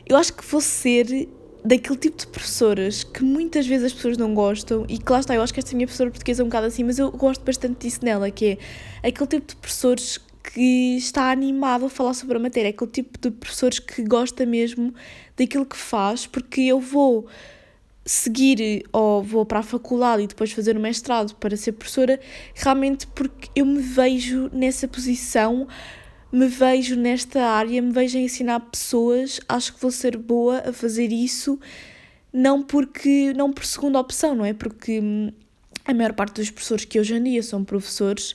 eu 0.06 0.16
acho 0.16 0.32
que 0.32 0.44
vou 0.44 0.60
ser 0.60 1.28
daquele 1.66 1.98
tipo 1.98 2.16
de 2.16 2.28
professoras 2.28 3.02
que 3.02 3.24
muitas 3.24 3.66
vezes 3.66 3.86
as 3.86 3.92
pessoas 3.92 4.16
não 4.16 4.32
gostam 4.32 4.86
e 4.88 4.98
que 4.98 5.10
lá 5.10 5.18
está, 5.18 5.34
eu 5.34 5.42
acho 5.42 5.52
que 5.52 5.58
esta 5.58 5.74
minha 5.74 5.86
professora 5.86 6.10
portuguesa 6.10 6.42
é 6.42 6.44
um 6.44 6.48
bocado 6.48 6.66
assim, 6.66 6.84
mas 6.84 6.96
eu 6.96 7.10
gosto 7.10 7.44
bastante 7.44 7.80
disso 7.80 8.04
nela, 8.04 8.30
que 8.30 8.56
é 9.02 9.08
aquele 9.08 9.26
tipo 9.26 9.48
de 9.48 9.56
professores 9.56 10.20
que 10.44 10.96
está 10.96 11.28
animado 11.28 11.86
a 11.86 11.90
falar 11.90 12.14
sobre 12.14 12.36
a 12.36 12.38
matéria, 12.38 12.70
aquele 12.70 12.90
tipo 12.92 13.18
de 13.18 13.32
professores 13.32 13.80
que 13.80 14.00
gosta 14.04 14.46
mesmo 14.46 14.94
daquilo 15.36 15.66
que 15.66 15.76
faz, 15.76 16.24
porque 16.24 16.60
eu 16.60 16.78
vou 16.78 17.26
seguir 18.04 18.84
ou 18.92 19.20
vou 19.20 19.44
para 19.44 19.58
a 19.58 19.64
faculdade 19.64 20.22
e 20.22 20.26
depois 20.28 20.52
fazer 20.52 20.76
o 20.76 20.80
mestrado 20.80 21.34
para 21.34 21.56
ser 21.56 21.72
professora, 21.72 22.20
realmente 22.54 23.08
porque 23.08 23.50
eu 23.56 23.66
me 23.66 23.80
vejo 23.80 24.48
nessa 24.52 24.86
posição 24.86 25.66
me 26.32 26.48
vejo 26.48 26.96
nesta 26.96 27.42
área, 27.42 27.80
me 27.80 27.92
vejo 27.92 28.18
a 28.18 28.20
ensinar 28.20 28.60
pessoas, 28.60 29.40
acho 29.48 29.74
que 29.74 29.80
vou 29.80 29.90
ser 29.90 30.16
boa 30.16 30.62
a 30.68 30.72
fazer 30.72 31.12
isso, 31.12 31.58
não 32.32 32.62
porque 32.62 33.32
não 33.34 33.52
por 33.52 33.64
segunda 33.64 33.98
opção, 33.98 34.34
não 34.34 34.44
é? 34.44 34.52
Porque 34.52 35.00
hum, 35.00 35.30
a 35.84 35.94
maior 35.94 36.12
parte 36.12 36.34
dos 36.34 36.50
professores 36.50 36.84
que 36.84 36.98
hoje 36.98 37.14
em 37.14 37.22
dia 37.22 37.42
são 37.42 37.64
professores 37.64 38.34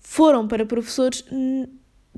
foram 0.00 0.48
para 0.48 0.66
professores 0.66 1.24
hum, 1.30 1.66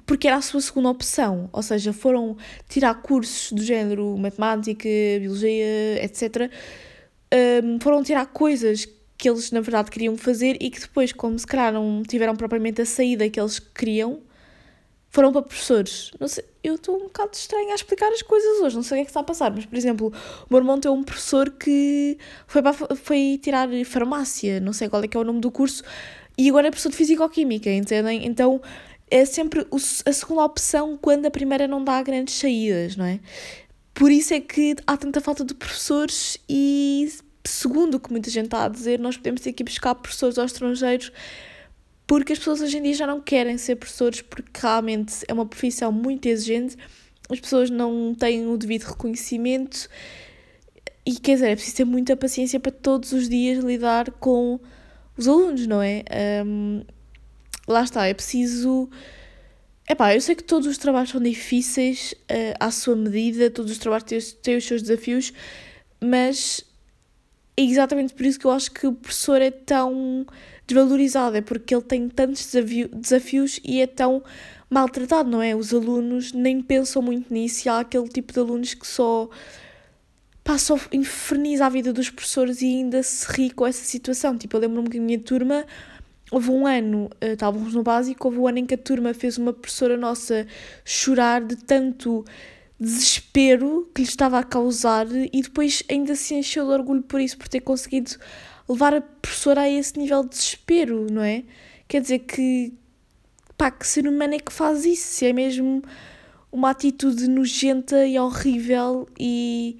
porque 0.06 0.26
era 0.26 0.36
a 0.36 0.42
sua 0.42 0.60
segunda 0.60 0.90
opção, 0.90 1.48
ou 1.52 1.62
seja, 1.62 1.92
foram 1.92 2.36
tirar 2.68 2.94
cursos 2.96 3.52
do 3.52 3.62
género 3.62 4.16
matemática, 4.18 4.88
biologia, 5.20 6.04
etc. 6.04 6.50
Um, 7.62 7.80
foram 7.80 8.02
tirar 8.02 8.26
coisas 8.26 8.86
que 9.16 9.28
eles 9.28 9.50
na 9.50 9.60
verdade 9.60 9.90
queriam 9.90 10.16
fazer 10.16 10.56
e 10.60 10.70
que 10.70 10.80
depois, 10.80 11.12
como 11.12 11.38
se 11.38 11.46
calhar 11.46 11.72
não 11.72 12.02
tiveram 12.02 12.36
propriamente 12.36 12.82
a 12.82 12.86
saída 12.86 13.28
que 13.30 13.40
eles 13.40 13.58
queriam, 13.58 14.20
foram 15.14 15.32
para 15.32 15.42
professores. 15.42 16.10
Não 16.18 16.26
sei, 16.26 16.44
eu 16.62 16.74
estou 16.74 16.96
um 16.96 17.04
bocado 17.04 17.30
estranha 17.34 17.70
a 17.70 17.76
explicar 17.76 18.08
as 18.08 18.20
coisas 18.20 18.60
hoje, 18.60 18.74
não 18.74 18.82
sei 18.82 18.96
o 18.96 18.98
que 18.98 19.02
é 19.02 19.04
que 19.04 19.10
está 19.10 19.20
a 19.20 19.24
passar, 19.24 19.52
mas, 19.52 19.64
por 19.64 19.76
exemplo, 19.76 20.08
o 20.08 20.46
meu 20.50 20.58
irmão 20.58 20.80
tem 20.80 20.90
um 20.90 21.04
professor 21.04 21.50
que 21.50 22.18
foi, 22.48 22.60
para, 22.60 22.72
foi 22.96 23.38
tirar 23.40 23.68
farmácia, 23.86 24.58
não 24.58 24.72
sei 24.72 24.88
qual 24.88 25.04
é 25.04 25.06
que 25.06 25.16
é 25.16 25.20
o 25.20 25.22
nome 25.22 25.38
do 25.38 25.52
curso, 25.52 25.84
e 26.36 26.48
agora 26.48 26.66
é 26.66 26.70
professor 26.70 26.90
de 26.90 26.96
Físico-Química, 26.96 27.70
entendem? 27.70 28.26
Então 28.26 28.60
é 29.08 29.24
sempre 29.24 29.64
a 30.04 30.12
segunda 30.12 30.42
opção 30.42 30.98
quando 31.00 31.26
a 31.26 31.30
primeira 31.30 31.68
não 31.68 31.84
dá 31.84 32.02
grandes 32.02 32.34
saídas, 32.34 32.96
não 32.96 33.04
é? 33.04 33.20
Por 33.94 34.10
isso 34.10 34.34
é 34.34 34.40
que 34.40 34.74
há 34.84 34.96
tanta 34.96 35.20
falta 35.20 35.44
de 35.44 35.54
professores 35.54 36.38
e, 36.48 37.08
segundo 37.44 37.94
o 37.94 38.00
que 38.00 38.10
muita 38.10 38.30
gente 38.30 38.46
está 38.46 38.64
a 38.64 38.68
dizer, 38.68 38.98
nós 38.98 39.16
podemos 39.16 39.42
ter 39.42 39.52
que 39.52 39.62
ir 39.62 39.66
buscar 39.66 39.94
professores 39.94 40.38
aos 40.38 40.50
estrangeiros 40.50 41.12
porque 42.06 42.32
as 42.32 42.38
pessoas 42.38 42.60
hoje 42.60 42.78
em 42.78 42.82
dia 42.82 42.94
já 42.94 43.06
não 43.06 43.20
querem 43.20 43.56
ser 43.58 43.76
professores 43.76 44.20
porque 44.22 44.60
realmente 44.60 45.24
é 45.26 45.32
uma 45.32 45.46
profissão 45.46 45.90
muito 45.90 46.26
exigente, 46.26 46.76
as 47.30 47.40
pessoas 47.40 47.70
não 47.70 48.14
têm 48.14 48.46
o 48.46 48.56
devido 48.56 48.82
reconhecimento 48.84 49.88
e 51.06 51.14
quer 51.14 51.34
dizer, 51.34 51.48
é 51.48 51.54
preciso 51.54 51.76
ter 51.76 51.84
muita 51.84 52.16
paciência 52.16 52.58
para 52.58 52.72
todos 52.72 53.12
os 53.12 53.28
dias 53.28 53.62
lidar 53.62 54.10
com 54.12 54.58
os 55.16 55.28
alunos, 55.28 55.66
não 55.66 55.82
é? 55.82 56.02
Um, 56.44 56.82
lá 57.68 57.82
está, 57.82 58.06
é 58.06 58.14
preciso. 58.14 58.88
Epá, 59.88 60.14
eu 60.14 60.20
sei 60.20 60.34
que 60.34 60.42
todos 60.42 60.66
os 60.66 60.78
trabalhos 60.78 61.10
são 61.10 61.20
difíceis 61.20 62.14
uh, 62.22 62.56
à 62.58 62.70
sua 62.70 62.96
medida, 62.96 63.50
todos 63.50 63.70
os 63.70 63.78
trabalhos 63.78 64.04
têm, 64.04 64.18
têm 64.42 64.56
os 64.56 64.64
seus 64.64 64.80
desafios, 64.80 65.30
mas 66.00 66.64
é 67.54 67.62
exatamente 67.62 68.14
por 68.14 68.24
isso 68.24 68.38
que 68.38 68.46
eu 68.46 68.50
acho 68.50 68.70
que 68.70 68.86
o 68.86 68.92
professor 68.94 69.42
é 69.42 69.50
tão 69.50 70.26
desvalorizado, 70.66 71.36
é 71.36 71.40
porque 71.40 71.74
ele 71.74 71.82
tem 71.82 72.08
tantos 72.08 72.46
desafio, 72.46 72.88
desafios 72.88 73.60
e 73.64 73.80
é 73.80 73.86
tão 73.86 74.22
maltratado, 74.68 75.30
não 75.30 75.42
é? 75.42 75.54
Os 75.54 75.72
alunos 75.72 76.32
nem 76.32 76.60
pensam 76.62 77.02
muito 77.02 77.32
nisso 77.32 77.66
e 77.66 77.68
há 77.68 77.80
aquele 77.80 78.08
tipo 78.08 78.32
de 78.32 78.40
alunos 78.40 78.74
que 78.74 78.86
só 78.86 79.28
só 80.58 80.78
inferniza 80.92 81.64
a 81.64 81.68
vida 81.70 81.92
dos 81.92 82.10
professores 82.10 82.60
e 82.60 82.66
ainda 82.66 83.02
se 83.02 83.26
ri 83.32 83.50
com 83.50 83.66
essa 83.66 83.82
situação. 83.82 84.36
Tipo, 84.36 84.56
eu 84.56 84.60
lembro-me 84.60 84.90
que 84.90 84.98
a 84.98 85.00
minha 85.00 85.18
turma, 85.18 85.64
houve 86.30 86.50
um 86.50 86.66
ano, 86.66 87.06
uh, 87.06 87.32
estávamos 87.32 87.72
no 87.74 87.82
básico, 87.82 88.28
houve 88.28 88.38
um 88.38 88.46
ano 88.46 88.58
em 88.58 88.66
que 88.66 88.74
a 88.74 88.78
turma 88.78 89.14
fez 89.14 89.38
uma 89.38 89.54
professora 89.54 89.96
nossa 89.96 90.46
chorar 90.84 91.42
de 91.42 91.56
tanto 91.56 92.24
desespero 92.78 93.88
que 93.94 94.02
lhe 94.02 94.08
estava 94.08 94.38
a 94.38 94.42
causar 94.42 95.06
e 95.10 95.40
depois 95.40 95.82
ainda 95.90 96.14
se 96.14 96.34
encheu 96.34 96.66
de 96.66 96.72
orgulho 96.72 97.02
por 97.02 97.20
isso, 97.20 97.38
por 97.38 97.48
ter 97.48 97.60
conseguido 97.60 98.10
levar 98.68 98.94
a 98.94 99.00
professora 99.00 99.62
a 99.62 99.70
esse 99.70 99.98
nível 99.98 100.22
de 100.22 100.30
desespero, 100.30 101.06
não 101.10 101.22
é? 101.22 101.44
Quer 101.88 102.00
dizer 102.00 102.20
que, 102.20 102.72
pá, 103.56 103.70
que 103.70 103.86
ser 103.86 104.06
humano 104.06 104.34
é 104.34 104.38
que 104.38 104.52
faz 104.52 104.84
isso, 104.84 105.06
se 105.06 105.26
é 105.26 105.32
mesmo 105.32 105.82
uma 106.50 106.70
atitude 106.70 107.28
nojenta 107.28 108.06
e 108.06 108.18
horrível 108.18 109.08
e 109.18 109.78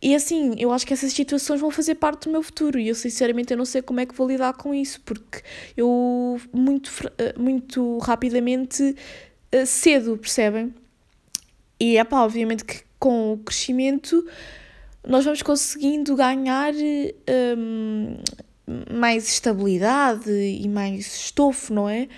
e 0.00 0.14
assim, 0.14 0.54
eu 0.58 0.72
acho 0.72 0.86
que 0.86 0.92
essas 0.92 1.12
situações 1.12 1.60
vão 1.60 1.70
fazer 1.70 1.94
parte 1.96 2.24
do 2.26 2.30
meu 2.30 2.42
futuro 2.42 2.78
e 2.78 2.88
eu 2.88 2.94
sinceramente 2.94 3.52
eu 3.52 3.56
não 3.56 3.64
sei 3.64 3.80
como 3.82 3.98
é 3.98 4.06
que 4.06 4.14
vou 4.14 4.28
lidar 4.28 4.52
com 4.52 4.74
isso, 4.74 5.00
porque 5.04 5.42
eu 5.76 6.40
muito, 6.52 6.90
eh, 7.18 7.34
muito 7.38 7.98
rapidamente 7.98 8.94
eh, 9.50 9.64
cedo, 9.64 10.16
percebem? 10.18 10.74
E 11.80 11.96
é 11.96 12.04
pá, 12.04 12.22
obviamente 12.22 12.64
que 12.64 12.82
com 12.98 13.32
o 13.32 13.38
crescimento 13.38 14.24
nós 15.06 15.24
vamos 15.24 15.42
conseguindo 15.42 16.16
ganhar 16.16 16.74
um, 17.56 18.16
mais 18.92 19.28
estabilidade 19.28 20.30
e 20.30 20.68
mais 20.68 21.06
estofo, 21.06 21.72
não 21.72 21.88
é? 21.88 22.08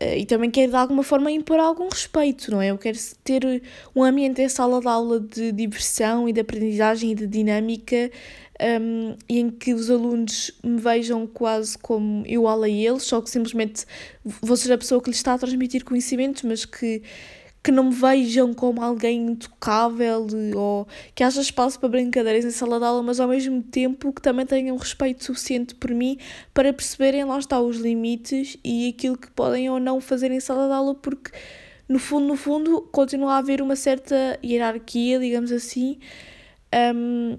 e 0.00 0.24
também 0.26 0.50
quero 0.50 0.70
de 0.70 0.76
alguma 0.76 1.02
forma 1.02 1.30
impor 1.30 1.58
algum 1.58 1.88
respeito, 1.88 2.52
não 2.52 2.62
é? 2.62 2.68
Eu 2.70 2.78
quero 2.78 2.96
ter 3.24 3.62
um 3.94 4.04
ambiente 4.04 4.40
em 4.40 4.48
sala 4.48 4.80
de 4.80 4.86
aula 4.86 5.18
de 5.18 5.50
diversão 5.50 6.28
e 6.28 6.32
de 6.32 6.40
aprendizagem 6.40 7.10
e 7.10 7.14
de 7.16 7.26
dinâmica 7.26 8.10
um, 8.80 9.16
em 9.28 9.50
que 9.50 9.74
os 9.74 9.90
alunos 9.90 10.52
me 10.64 10.80
vejam 10.80 11.26
quase 11.26 11.76
como 11.78 12.24
igual 12.26 12.62
a 12.62 12.68
eles, 12.68 13.04
só 13.04 13.20
que 13.20 13.30
simplesmente 13.30 13.84
vou 14.24 14.56
ser 14.56 14.72
a 14.72 14.78
pessoa 14.78 15.00
que 15.00 15.10
lhes 15.10 15.18
está 15.18 15.34
a 15.34 15.38
transmitir 15.38 15.84
conhecimentos, 15.84 16.42
mas 16.42 16.64
que 16.64 17.02
que 17.62 17.72
não 17.72 17.84
me 17.84 17.94
vejam 17.94 18.54
como 18.54 18.82
alguém 18.82 19.26
intocável 19.26 20.26
ou 20.54 20.86
que 21.14 21.22
haja 21.22 21.40
espaço 21.40 21.78
para 21.78 21.88
brincadeiras 21.88 22.44
em 22.44 22.50
sala 22.50 22.78
de 22.78 22.84
aula, 22.84 23.02
mas 23.02 23.20
ao 23.20 23.28
mesmo 23.28 23.62
tempo 23.62 24.12
que 24.12 24.22
também 24.22 24.46
tenham 24.46 24.76
respeito 24.76 25.24
suficiente 25.24 25.74
por 25.74 25.90
mim 25.90 26.18
para 26.54 26.72
perceberem 26.72 27.24
lá 27.24 27.38
está 27.38 27.60
os 27.60 27.76
limites 27.76 28.56
e 28.64 28.88
aquilo 28.88 29.18
que 29.18 29.30
podem 29.30 29.68
ou 29.68 29.80
não 29.80 30.00
fazer 30.00 30.30
em 30.30 30.40
sala 30.40 30.66
de 30.66 30.72
aula, 30.72 30.94
porque 30.94 31.32
no 31.88 31.98
fundo, 31.98 32.26
no 32.26 32.36
fundo, 32.36 32.82
continua 32.92 33.34
a 33.34 33.38
haver 33.38 33.62
uma 33.62 33.74
certa 33.74 34.38
hierarquia, 34.44 35.18
digamos 35.18 35.50
assim. 35.50 35.98
Um, 36.94 37.38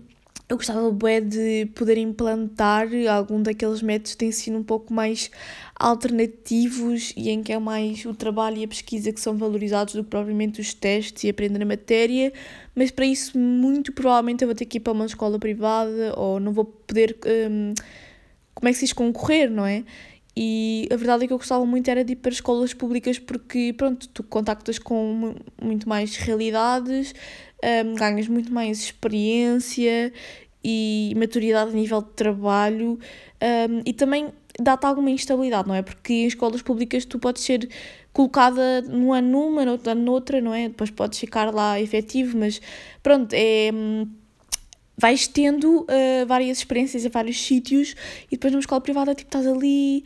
eu 0.49 0.57
gostava 0.57 0.91
bem 0.91 1.27
de 1.27 1.67
poder 1.75 1.95
implantar 1.97 2.87
algum 3.07 3.41
daqueles 3.41 3.83
métodos 3.83 4.15
de 4.15 4.25
ensino 4.25 4.57
um 4.57 4.63
pouco 4.63 4.91
mais 4.91 5.29
alternativos 5.75 7.13
e 7.15 7.29
em 7.29 7.43
que 7.43 7.53
é 7.53 7.59
mais 7.59 8.03
o 8.03 8.15
trabalho 8.15 8.57
e 8.57 8.63
a 8.63 8.67
pesquisa 8.67 9.13
que 9.13 9.21
são 9.21 9.37
valorizados 9.37 9.93
do 9.93 10.03
que 10.03 10.09
propriamente 10.09 10.59
os 10.59 10.73
testes 10.73 11.23
e 11.23 11.29
aprender 11.29 11.61
a 11.61 11.65
matéria, 11.67 12.33
mas 12.73 12.89
para 12.89 13.05
isso 13.05 13.37
muito 13.37 13.93
provavelmente 13.93 14.43
eu 14.43 14.47
vou 14.47 14.55
ter 14.55 14.65
que 14.65 14.77
ir 14.77 14.81
para 14.81 14.91
uma 14.91 15.05
escola 15.05 15.37
privada 15.37 16.15
ou 16.17 16.39
não 16.39 16.51
vou 16.51 16.65
poder, 16.65 17.15
um, 17.51 17.75
como 18.55 18.69
é 18.69 18.71
que 18.71 18.79
se 18.79 18.85
diz, 18.85 18.93
concorrer, 18.93 19.51
não 19.51 19.67
é? 19.67 19.83
E 20.41 20.87
a 20.89 20.95
verdade 20.95 21.25
é 21.25 21.27
que 21.27 21.33
eu 21.33 21.37
gostava 21.37 21.65
muito 21.65 21.91
era 21.91 22.01
de 22.01 22.13
ir 22.13 22.15
para 22.15 22.31
escolas 22.31 22.73
públicas 22.73 23.19
porque, 23.19 23.73
pronto, 23.75 24.07
tu 24.07 24.23
contactas 24.23 24.79
com 24.79 25.35
muito 25.61 25.89
mais 25.89 26.15
realidades, 26.15 27.13
um, 27.85 27.93
ganhas 27.95 28.29
muito 28.29 28.49
mais 28.53 28.79
experiência 28.79 30.13
e 30.63 31.13
maturidade 31.17 31.71
a 31.71 31.73
nível 31.73 32.01
de 32.01 32.11
trabalho 32.11 32.97
um, 33.69 33.81
e 33.85 33.91
também 33.91 34.29
dá-te 34.57 34.85
alguma 34.85 35.11
instabilidade, 35.11 35.67
não 35.67 35.75
é? 35.75 35.81
Porque 35.81 36.13
em 36.13 36.27
escolas 36.27 36.61
públicas 36.61 37.03
tu 37.03 37.19
podes 37.19 37.43
ser 37.43 37.69
colocada 38.13 38.81
num 38.83 39.11
ano 39.11 39.27
numa, 39.27 39.65
no 39.65 39.71
outro 39.73 39.91
ano 39.91 40.01
noutra, 40.03 40.39
não 40.39 40.53
é? 40.53 40.69
Depois 40.69 40.89
podes 40.89 41.19
ficar 41.19 41.53
lá 41.53 41.81
efetivo, 41.81 42.37
mas 42.37 42.61
pronto, 43.03 43.33
é. 43.33 43.71
Hum, 43.73 44.07
vais 44.99 45.27
tendo 45.27 45.81
uh, 45.81 46.25
várias 46.27 46.57
experiências 46.57 47.05
em 47.05 47.09
vários 47.09 47.41
sítios 47.41 47.95
e 48.27 48.31
depois 48.31 48.51
numa 48.51 48.59
escola 48.59 48.81
privada, 48.81 49.15
tipo, 49.15 49.29
estás 49.29 49.47
ali. 49.47 50.03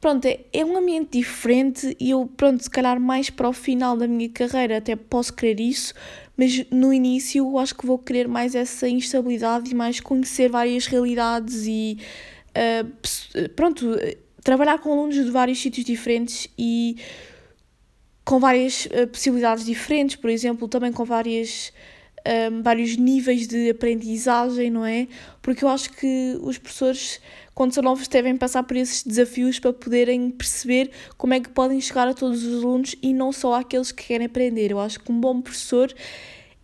Pronto, 0.00 0.26
é, 0.26 0.40
é 0.52 0.64
um 0.64 0.76
ambiente 0.76 1.18
diferente 1.18 1.96
e 2.00 2.10
eu, 2.10 2.26
pronto, 2.36 2.60
se 2.60 2.68
calhar 2.68 2.98
mais 2.98 3.30
para 3.30 3.48
o 3.48 3.52
final 3.52 3.96
da 3.96 4.08
minha 4.08 4.28
carreira 4.28 4.78
até 4.78 4.96
posso 4.96 5.32
querer 5.32 5.60
isso, 5.60 5.94
mas 6.36 6.66
no 6.72 6.92
início 6.92 7.56
acho 7.58 7.76
que 7.76 7.86
vou 7.86 7.98
querer 7.98 8.26
mais 8.26 8.56
essa 8.56 8.88
instabilidade 8.88 9.70
e 9.70 9.74
mais 9.74 10.00
conhecer 10.00 10.50
várias 10.50 10.86
realidades 10.86 11.66
e 11.66 11.98
uh, 12.50 13.48
pronto, 13.50 13.96
trabalhar 14.42 14.78
com 14.78 14.92
alunos 14.92 15.14
de 15.14 15.30
vários 15.30 15.60
sítios 15.60 15.86
diferentes 15.86 16.48
e 16.58 16.96
com 18.24 18.38
várias 18.38 18.86
uh, 18.86 19.06
possibilidades 19.06 19.64
diferentes, 19.64 20.16
por 20.16 20.30
exemplo, 20.30 20.68
também 20.68 20.92
com 20.92 21.04
várias, 21.04 21.72
um, 22.26 22.62
vários 22.62 22.96
níveis 22.96 23.46
de 23.46 23.70
aprendizagem, 23.70 24.70
não 24.70 24.84
é? 24.84 25.08
Porque 25.40 25.64
eu 25.64 25.68
acho 25.68 25.90
que 25.92 26.38
os 26.40 26.58
professores, 26.58 27.20
quando 27.54 27.72
são 27.72 27.82
novos, 27.82 28.06
devem 28.08 28.36
passar 28.36 28.62
por 28.62 28.76
esses 28.76 29.02
desafios 29.02 29.58
para 29.58 29.72
poderem 29.72 30.30
perceber 30.30 30.90
como 31.16 31.34
é 31.34 31.40
que 31.40 31.48
podem 31.48 31.80
chegar 31.80 32.08
a 32.08 32.14
todos 32.14 32.44
os 32.44 32.62
alunos 32.62 32.94
e 33.02 33.12
não 33.12 33.32
só 33.32 33.54
àqueles 33.54 33.90
que 33.92 34.04
querem 34.04 34.26
aprender. 34.26 34.70
Eu 34.70 34.80
acho 34.80 35.00
que 35.00 35.10
um 35.10 35.20
bom 35.20 35.40
professor 35.40 35.92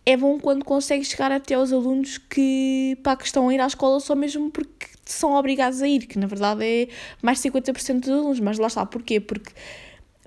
é 0.05 0.17
bom 0.17 0.39
quando 0.39 0.65
consegue 0.65 1.03
chegar 1.03 1.31
até 1.31 1.55
aos 1.55 1.71
alunos 1.71 2.17
que, 2.17 2.97
pá, 3.03 3.15
que 3.15 3.25
estão 3.25 3.49
a 3.49 3.53
ir 3.53 3.59
à 3.59 3.67
escola 3.67 3.99
só 3.99 4.15
mesmo 4.15 4.49
porque 4.49 4.87
são 5.05 5.33
obrigados 5.33 5.81
a 5.81 5.87
ir, 5.87 6.05
que 6.05 6.17
na 6.17 6.27
verdade 6.27 6.63
é 6.63 6.87
mais 7.21 7.41
de 7.41 7.49
50% 7.49 7.99
dos 7.99 8.09
alunos, 8.09 8.39
mas 8.39 8.57
lá 8.57 8.67
está, 8.67 8.85
porquê? 8.85 9.19
Porque 9.19 9.51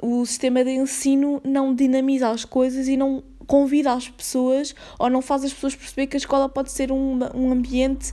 o 0.01 0.27
sistema 0.27 0.65
de 0.65 0.71
ensino 0.71 1.41
não 1.45 1.73
dinamiza 1.73 2.29
as 2.29 2.45
coisas 2.45 2.89
e 2.89 2.97
não 2.97 3.23
convida 3.47 3.93
as 3.93 4.09
pessoas 4.09 4.75
ou 4.99 5.11
não 5.11 5.23
faz 5.23 5.45
as 5.45 5.53
pessoas 5.53 5.75
perceber 5.75 6.07
que 6.07 6.17
a 6.17 6.19
escola 6.19 6.49
pode 6.49 6.71
ser 6.71 6.91
um, 6.91 7.19
um 7.35 7.53
ambiente 7.53 8.13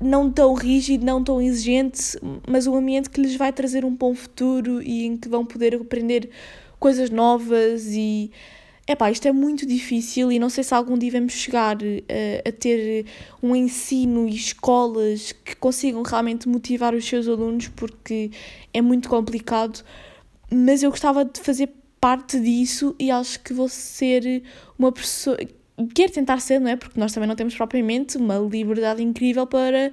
não 0.00 0.30
tão 0.30 0.54
rígido, 0.54 1.04
não 1.04 1.22
tão 1.22 1.40
exigente, 1.40 2.18
mas 2.48 2.66
um 2.66 2.74
ambiente 2.74 3.08
que 3.08 3.20
lhes 3.20 3.36
vai 3.36 3.52
trazer 3.52 3.84
um 3.84 3.94
bom 3.94 4.14
futuro 4.14 4.82
e 4.82 5.06
em 5.06 5.16
que 5.16 5.28
vão 5.28 5.44
poder 5.44 5.74
aprender 5.74 6.30
coisas 6.78 7.10
novas 7.10 7.86
e 7.88 8.30
Epá, 8.86 9.10
isto 9.10 9.26
é 9.26 9.32
muito 9.32 9.64
difícil 9.64 10.30
e 10.30 10.38
não 10.38 10.50
sei 10.50 10.62
se 10.62 10.74
algum 10.74 10.98
dia 10.98 11.10
vamos 11.10 11.32
chegar 11.32 11.76
uh, 11.76 12.48
a 12.48 12.52
ter 12.52 13.06
um 13.42 13.56
ensino 13.56 14.28
e 14.28 14.34
escolas 14.34 15.32
que 15.32 15.56
consigam 15.56 16.02
realmente 16.02 16.46
motivar 16.46 16.94
os 16.94 17.02
seus 17.06 17.26
alunos 17.26 17.68
porque 17.68 18.30
é 18.74 18.82
muito 18.82 19.08
complicado, 19.08 19.82
mas 20.52 20.82
eu 20.82 20.90
gostava 20.90 21.24
de 21.24 21.40
fazer 21.40 21.70
parte 22.04 22.38
disso 22.38 22.94
e 22.98 23.10
acho 23.10 23.40
que 23.40 23.54
vou 23.54 23.66
ser 23.66 24.42
uma 24.78 24.92
pessoa. 24.92 25.38
Quero 25.94 26.12
tentar 26.12 26.38
ser, 26.38 26.60
não 26.60 26.68
é? 26.68 26.76
Porque 26.76 27.00
nós 27.00 27.14
também 27.14 27.26
não 27.26 27.34
temos 27.34 27.56
propriamente 27.56 28.18
uma 28.18 28.36
liberdade 28.36 29.02
incrível 29.02 29.46
para 29.46 29.90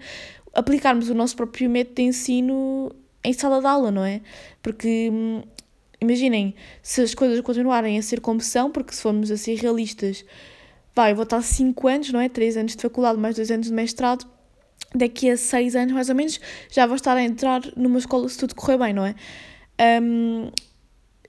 aplicarmos 0.54 1.10
o 1.10 1.14
nosso 1.14 1.38
próprio 1.38 1.70
método 1.70 1.96
de 1.96 2.02
ensino 2.02 2.92
em 3.24 3.32
sala 3.32 3.62
de 3.62 3.68
aula, 3.68 3.92
não 3.92 4.04
é? 4.04 4.20
Porque 4.62 5.10
hum, 5.10 5.42
imaginem, 6.02 6.54
se 6.84 7.02
as 7.02 7.16
coisas 7.16 7.40
continuarem 7.40 7.98
a 7.98 8.02
ser 8.02 8.20
como 8.20 8.42
são, 8.42 8.70
porque 8.70 8.94
se 8.94 9.02
formos 9.02 9.32
a 9.32 9.38
ser 9.38 9.56
realistas, 9.56 10.26
vai, 10.94 11.14
eu 11.14 11.16
vou 11.16 11.24
estar 11.24 11.42
5 11.42 11.88
anos, 11.88 12.12
não 12.12 12.20
é? 12.20 12.28
3 12.28 12.58
anos 12.58 12.76
de 12.76 12.82
faculdade, 12.82 13.18
mais 13.18 13.38
2 13.38 13.52
anos 13.52 13.68
de 13.68 13.74
mestrado, 13.74 14.28
daqui 14.94 15.30
a 15.30 15.38
6 15.38 15.78
anos 15.78 15.94
mais 15.94 16.10
ou 16.10 16.16
menos, 16.16 16.42
já 16.70 16.86
vou 16.86 16.98
estar 16.98 17.16
a 17.16 17.24
entrar 17.24 17.62
numa 17.78 18.00
escola 18.00 18.28
se 18.28 18.38
tudo 18.38 18.54
correr 18.54 18.78
bem, 18.78 18.94
não 18.94 19.06
é? 19.06 19.16
Um, 20.02 20.52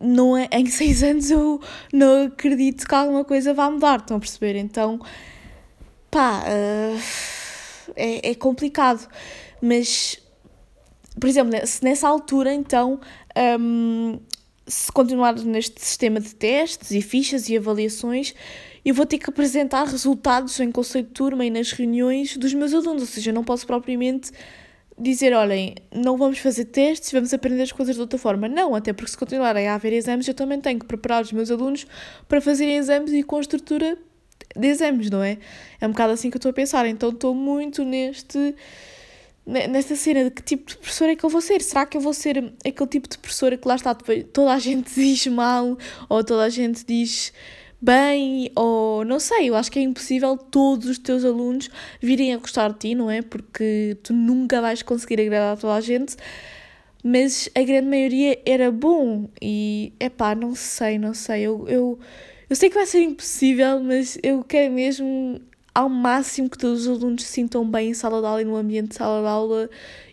não 0.02 0.36
é 0.36 0.48
em 0.52 0.66
6 0.66 1.02
anos 1.04 1.30
eu 1.30 1.60
não 1.92 2.26
acredito 2.26 2.86
que 2.86 2.94
alguma 2.94 3.24
coisa 3.24 3.54
vá 3.54 3.70
mudar, 3.70 4.00
estão 4.00 4.16
a 4.16 4.20
perceber? 4.20 4.56
Então, 4.56 5.00
pá, 6.10 6.42
uh, 6.42 7.00
é, 7.96 8.30
é 8.30 8.34
complicado, 8.34 9.08
mas 9.60 10.18
por 11.18 11.28
exemplo, 11.28 11.52
se 11.66 11.84
nessa 11.84 12.08
altura 12.08 12.54
então 12.54 12.98
um, 13.60 14.18
se 14.66 14.90
continuar 14.92 15.34
neste 15.34 15.80
sistema 15.80 16.20
de 16.20 16.34
testes 16.34 16.90
e 16.90 17.02
fichas 17.02 17.48
e 17.48 17.56
avaliações, 17.56 18.34
eu 18.84 18.94
vou 18.94 19.06
ter 19.06 19.18
que 19.18 19.28
apresentar 19.28 19.86
resultados 19.86 20.58
em 20.60 20.72
conceito 20.72 21.08
de 21.08 21.14
turma 21.14 21.44
e 21.44 21.50
nas 21.50 21.72
reuniões 21.72 22.36
dos 22.36 22.52
meus 22.54 22.72
alunos, 22.72 23.02
ou 23.02 23.08
seja, 23.08 23.32
não 23.32 23.44
posso 23.44 23.66
propriamente 23.66 24.32
dizer, 25.02 25.34
olhem, 25.34 25.74
não 25.94 26.16
vamos 26.16 26.38
fazer 26.38 26.66
testes, 26.66 27.12
vamos 27.12 27.32
aprender 27.34 27.62
as 27.62 27.72
coisas 27.72 27.94
de 27.94 28.00
outra 28.00 28.18
forma. 28.18 28.48
Não, 28.48 28.74
até 28.74 28.92
porque 28.92 29.10
se 29.10 29.16
continuarem 29.16 29.68
a 29.68 29.74
haver 29.74 29.92
exames, 29.92 30.26
eu 30.28 30.34
também 30.34 30.60
tenho 30.60 30.78
que 30.78 30.86
preparar 30.86 31.22
os 31.22 31.32
meus 31.32 31.50
alunos 31.50 31.86
para 32.28 32.40
fazerem 32.40 32.76
exames 32.76 33.12
e 33.12 33.22
com 33.22 33.36
a 33.36 33.40
estrutura 33.40 33.98
de 34.56 34.66
exames, 34.66 35.10
não 35.10 35.22
é? 35.22 35.38
É 35.80 35.86
um 35.86 35.90
bocado 35.90 36.12
assim 36.12 36.30
que 36.30 36.36
eu 36.36 36.38
estou 36.38 36.50
a 36.50 36.52
pensar, 36.52 36.86
então 36.86 37.10
estou 37.10 37.34
muito 37.34 37.84
neste 37.84 38.54
nesta 39.44 39.96
cena 39.96 40.24
de 40.24 40.30
que 40.30 40.40
tipo 40.40 40.70
de 40.70 40.76
professor 40.76 41.08
é 41.08 41.16
que 41.16 41.24
eu 41.24 41.30
vou 41.30 41.40
ser. 41.40 41.60
Será 41.62 41.84
que 41.84 41.96
eu 41.96 42.00
vou 42.00 42.14
ser 42.14 42.54
aquele 42.64 42.88
tipo 42.88 43.08
de 43.08 43.18
professora 43.18 43.56
que 43.56 43.66
lá 43.66 43.74
está, 43.74 43.92
toda 44.32 44.52
a 44.52 44.58
gente 44.58 44.92
diz 44.94 45.26
mal 45.26 45.76
ou 46.08 46.22
toda 46.22 46.44
a 46.44 46.48
gente 46.48 46.84
diz 46.86 47.32
bem, 47.82 48.50
ou 48.54 49.04
não 49.04 49.18
sei, 49.18 49.50
eu 49.50 49.56
acho 49.56 49.70
que 49.70 49.80
é 49.80 49.82
impossível 49.82 50.36
todos 50.36 50.88
os 50.88 50.98
teus 50.98 51.24
alunos 51.24 51.68
virem 52.00 52.32
a 52.32 52.36
gostar 52.38 52.72
de 52.72 52.78
ti, 52.78 52.94
não 52.94 53.10
é? 53.10 53.20
Porque 53.20 53.96
tu 54.04 54.12
nunca 54.12 54.60
vais 54.60 54.82
conseguir 54.82 55.20
agradar 55.20 55.58
toda 55.58 55.74
a 55.74 55.80
gente, 55.80 56.16
mas 57.02 57.48
a 57.56 57.62
grande 57.62 57.88
maioria 57.88 58.40
era 58.46 58.70
bom 58.70 59.28
e 59.40 59.92
é 59.98 60.08
pá, 60.08 60.34
não 60.34 60.54
sei, 60.54 60.96
não 60.96 61.12
sei, 61.12 61.42
eu, 61.42 61.66
eu, 61.68 61.98
eu 62.48 62.54
sei 62.54 62.68
que 62.68 62.76
vai 62.76 62.86
ser 62.86 63.02
impossível, 63.02 63.80
mas 63.80 64.16
eu 64.22 64.44
quero 64.44 64.72
mesmo 64.72 65.40
ao 65.74 65.88
máximo 65.88 66.48
que 66.48 66.58
todos 66.58 66.86
os 66.86 67.02
alunos 67.02 67.24
se 67.24 67.32
sintam 67.32 67.68
bem 67.68 67.90
em 67.90 67.94
sala 67.94 68.20
de 68.20 68.26
aula 68.26 68.42
e 68.42 68.44
no 68.44 68.54
ambiente 68.54 68.90
de 68.90 68.94
sala 68.94 69.22
de 69.22 69.28
aula 69.28 69.70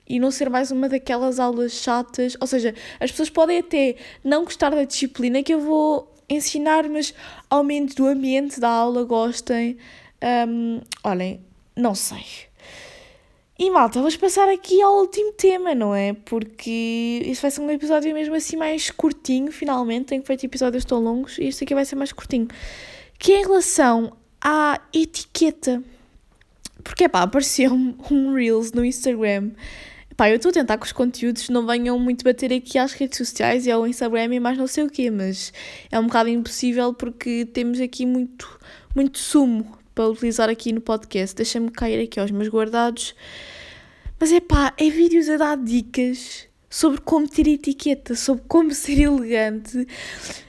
e 0.07 0.19
não 0.19 0.31
ser 0.31 0.49
mais 0.49 0.71
uma 0.71 0.89
daquelas 0.89 1.39
aulas 1.39 1.73
chatas. 1.73 2.35
Ou 2.39 2.47
seja, 2.47 2.73
as 2.99 3.11
pessoas 3.11 3.29
podem 3.29 3.59
até 3.59 3.95
não 4.23 4.43
gostar 4.43 4.71
da 4.71 4.83
disciplina 4.83 5.43
que 5.43 5.53
eu 5.53 5.59
vou 5.59 6.11
ensinar, 6.29 6.87
mas 6.87 7.13
ao 7.49 7.63
menos 7.63 7.95
do 7.95 8.05
ambiente 8.05 8.59
da 8.59 8.69
aula 8.69 9.03
gostem. 9.03 9.77
Um, 10.47 10.81
olhem, 11.03 11.41
não 11.75 11.95
sei. 11.95 12.25
E 13.57 13.69
malta, 13.69 13.99
vamos 13.99 14.15
passar 14.15 14.47
aqui 14.47 14.81
ao 14.81 14.99
último 14.99 15.33
tema, 15.33 15.75
não 15.75 15.93
é? 15.93 16.13
Porque 16.13 17.21
isso 17.25 17.41
vai 17.41 17.51
ser 17.51 17.59
um 17.59 17.69
episódio 17.69 18.13
mesmo 18.13 18.33
assim 18.33 18.55
mais 18.55 18.89
curtinho, 18.89 19.51
finalmente. 19.51 20.05
Tenho 20.05 20.23
feito 20.23 20.45
episódios 20.45 20.85
tão 20.85 21.01
longos 21.01 21.37
e 21.37 21.45
este 21.45 21.65
aqui 21.65 21.75
vai 21.75 21.83
ser 21.83 21.95
mais 21.95 22.13
curtinho. 22.13 22.47
Que 23.17 23.33
é 23.33 23.41
em 23.41 23.43
relação 23.43 24.15
à 24.39 24.79
etiqueta. 24.93 25.83
Porque, 26.83 27.09
pá, 27.09 27.23
apareceu 27.23 27.73
um, 27.73 27.95
um 28.09 28.33
Reels 28.33 28.71
no 28.71 28.85
Instagram 28.85 29.51
Pá, 30.19 30.29
eu 30.29 30.35
estou 30.35 30.49
a 30.49 30.51
tentar 30.51 30.77
que 30.77 30.85
os 30.85 30.91
conteúdos 30.91 31.47
não 31.47 31.65
venham 31.65 31.97
muito 31.97 32.25
bater 32.25 32.51
aqui 32.51 32.77
às 32.77 32.91
redes 32.91 33.17
sociais 33.17 33.65
e 33.65 33.71
ao 33.71 33.87
Instagram 33.87 34.35
e 34.35 34.39
mais 34.41 34.57
não 34.57 34.67
sei 34.67 34.83
o 34.83 34.89
quê, 34.89 35.09
mas 35.09 35.53
é 35.89 35.97
um 35.97 36.07
bocado 36.07 36.27
impossível 36.27 36.93
porque 36.93 37.45
temos 37.45 37.79
aqui 37.79 38.05
muito, 38.05 38.59
muito 38.93 39.17
sumo 39.17 39.77
para 39.95 40.09
utilizar 40.09 40.49
aqui 40.49 40.73
no 40.73 40.81
podcast. 40.81 41.33
Deixa-me 41.33 41.71
cair 41.71 42.03
aqui 42.03 42.19
aos 42.19 42.31
meus 42.31 42.49
guardados. 42.49 43.15
Mas 44.19 44.33
é 44.33 44.41
pá, 44.41 44.73
é 44.77 44.89
vídeos 44.89 45.29
a 45.29 45.37
dar 45.37 45.55
dicas 45.55 46.49
sobre 46.69 46.99
como 46.99 47.25
ter 47.25 47.47
etiqueta, 47.47 48.13
sobre 48.13 48.43
como 48.45 48.73
ser 48.73 48.99
elegante. 48.99 49.87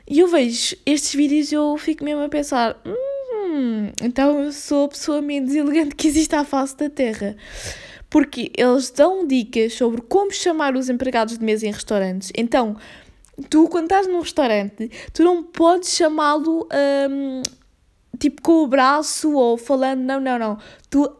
E 0.04 0.18
eu 0.18 0.26
vejo 0.26 0.78
estes 0.84 1.14
vídeos 1.14 1.52
e 1.52 1.54
eu 1.54 1.76
fico 1.76 2.02
mesmo 2.02 2.22
a 2.22 2.28
pensar: 2.28 2.76
hum, 2.84 3.92
então 4.02 4.42
eu 4.42 4.52
sou 4.52 4.86
a 4.86 4.88
pessoa 4.88 5.22
menos 5.22 5.54
elegante 5.54 5.94
que 5.94 6.08
existe 6.08 6.34
à 6.34 6.44
face 6.44 6.76
da 6.76 6.90
Terra 6.90 7.36
porque 8.10 8.50
eles 8.56 8.90
dão 8.90 9.24
dicas 9.26 9.74
sobre 9.74 10.02
como 10.02 10.32
chamar 10.32 10.76
os 10.76 10.90
empregados 10.90 11.38
de 11.38 11.44
mesa 11.44 11.66
em 11.66 11.70
restaurantes. 11.70 12.32
Então, 12.36 12.76
tu, 13.48 13.68
quando 13.68 13.84
estás 13.84 14.08
num 14.08 14.20
restaurante, 14.20 14.90
tu 15.14 15.22
não 15.22 15.44
podes 15.44 15.90
chamá-lo 15.90 16.68
um, 17.08 17.42
tipo 18.18 18.42
com 18.42 18.64
o 18.64 18.66
braço 18.66 19.32
ou 19.32 19.56
falando, 19.56 20.00
não, 20.00 20.20
não, 20.20 20.38
não. 20.38 20.58
Tu, 20.90 21.10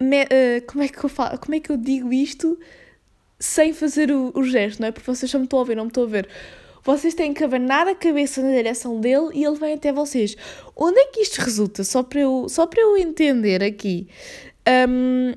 me, 0.00 0.24
uh, 0.24 0.66
como, 0.66 0.82
é 0.82 0.88
que 0.88 1.02
eu 1.02 1.08
falo, 1.08 1.38
como 1.38 1.54
é 1.54 1.60
que 1.60 1.70
eu 1.70 1.76
digo 1.76 2.12
isto 2.12 2.58
sem 3.38 3.72
fazer 3.72 4.10
o, 4.10 4.32
o 4.34 4.42
gesto, 4.42 4.80
não 4.80 4.88
é? 4.88 4.92
Porque 4.92 5.08
vocês 5.08 5.30
só 5.30 5.38
me 5.38 5.44
estão 5.44 5.60
a 5.60 5.62
ouvir, 5.62 5.76
não 5.76 5.84
me 5.84 5.90
estão 5.90 6.02
a 6.02 6.06
ver. 6.06 6.28
Vocês 6.84 7.14
têm 7.14 7.32
que 7.32 7.44
abanar 7.44 7.86
a 7.86 7.94
cabeça 7.94 8.42
na 8.42 8.50
direção 8.50 9.00
dele 9.00 9.30
e 9.34 9.44
ele 9.44 9.56
vem 9.56 9.74
até 9.74 9.92
vocês. 9.92 10.36
Onde 10.74 10.98
é 10.98 11.06
que 11.06 11.20
isto 11.20 11.40
resulta? 11.40 11.84
Só 11.84 12.02
para 12.02 12.20
eu, 12.20 12.48
só 12.48 12.66
para 12.66 12.80
eu 12.82 12.96
entender 12.96 13.62
aqui. 13.62 14.08
Um, 14.88 15.32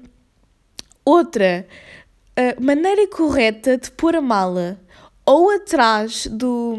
Outra, 1.06 1.68
a 2.36 2.60
maneira 2.60 3.08
correta 3.08 3.78
de 3.78 3.92
pôr 3.92 4.16
a 4.16 4.22
mala 4.22 4.80
ou 5.26 5.52
atrás 5.52 6.28
do. 6.28 6.76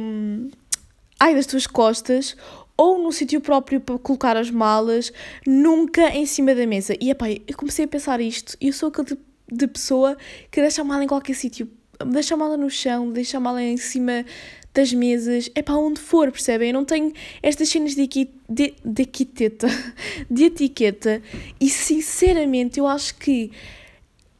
Ai, 1.18 1.34
das 1.34 1.46
tuas 1.46 1.66
costas 1.66 2.36
ou 2.76 3.02
no 3.02 3.10
sítio 3.10 3.40
próprio 3.40 3.80
para 3.80 3.98
colocar 3.98 4.36
as 4.36 4.50
malas, 4.50 5.10
nunca 5.46 6.10
em 6.10 6.26
cima 6.26 6.54
da 6.54 6.66
mesa. 6.66 6.94
E 7.00 7.10
epá, 7.10 7.30
eu 7.30 7.56
comecei 7.56 7.86
a 7.86 7.88
pensar 7.88 8.20
isto 8.20 8.56
e 8.60 8.66
eu 8.66 8.72
sou 8.72 8.90
aquele 8.90 9.06
tipo 9.06 9.22
de 9.50 9.66
pessoa 9.66 10.16
que 10.50 10.60
deixa 10.60 10.82
a 10.82 10.84
mala 10.84 11.04
em 11.04 11.08
qualquer 11.08 11.34
sítio. 11.34 11.70
Deixa 12.04 12.34
a 12.34 12.36
mala 12.36 12.58
no 12.58 12.68
chão, 12.68 13.10
deixa 13.10 13.38
a 13.38 13.40
mala 13.40 13.62
em 13.62 13.78
cima 13.78 14.26
das 14.74 14.92
mesas, 14.92 15.50
é 15.54 15.62
para 15.62 15.78
onde 15.78 15.98
for, 15.98 16.30
percebem? 16.30 16.68
Eu 16.68 16.74
não 16.74 16.84
tenho 16.84 17.10
estas 17.42 17.70
cenas 17.70 17.94
de, 17.94 18.02
equi, 18.02 18.30
de, 18.46 18.74
de 18.84 19.02
etiqueta, 19.02 19.68
de 20.30 20.44
etiqueta 20.44 21.22
e 21.58 21.70
sinceramente 21.70 22.78
eu 22.78 22.86
acho 22.86 23.14
que 23.14 23.50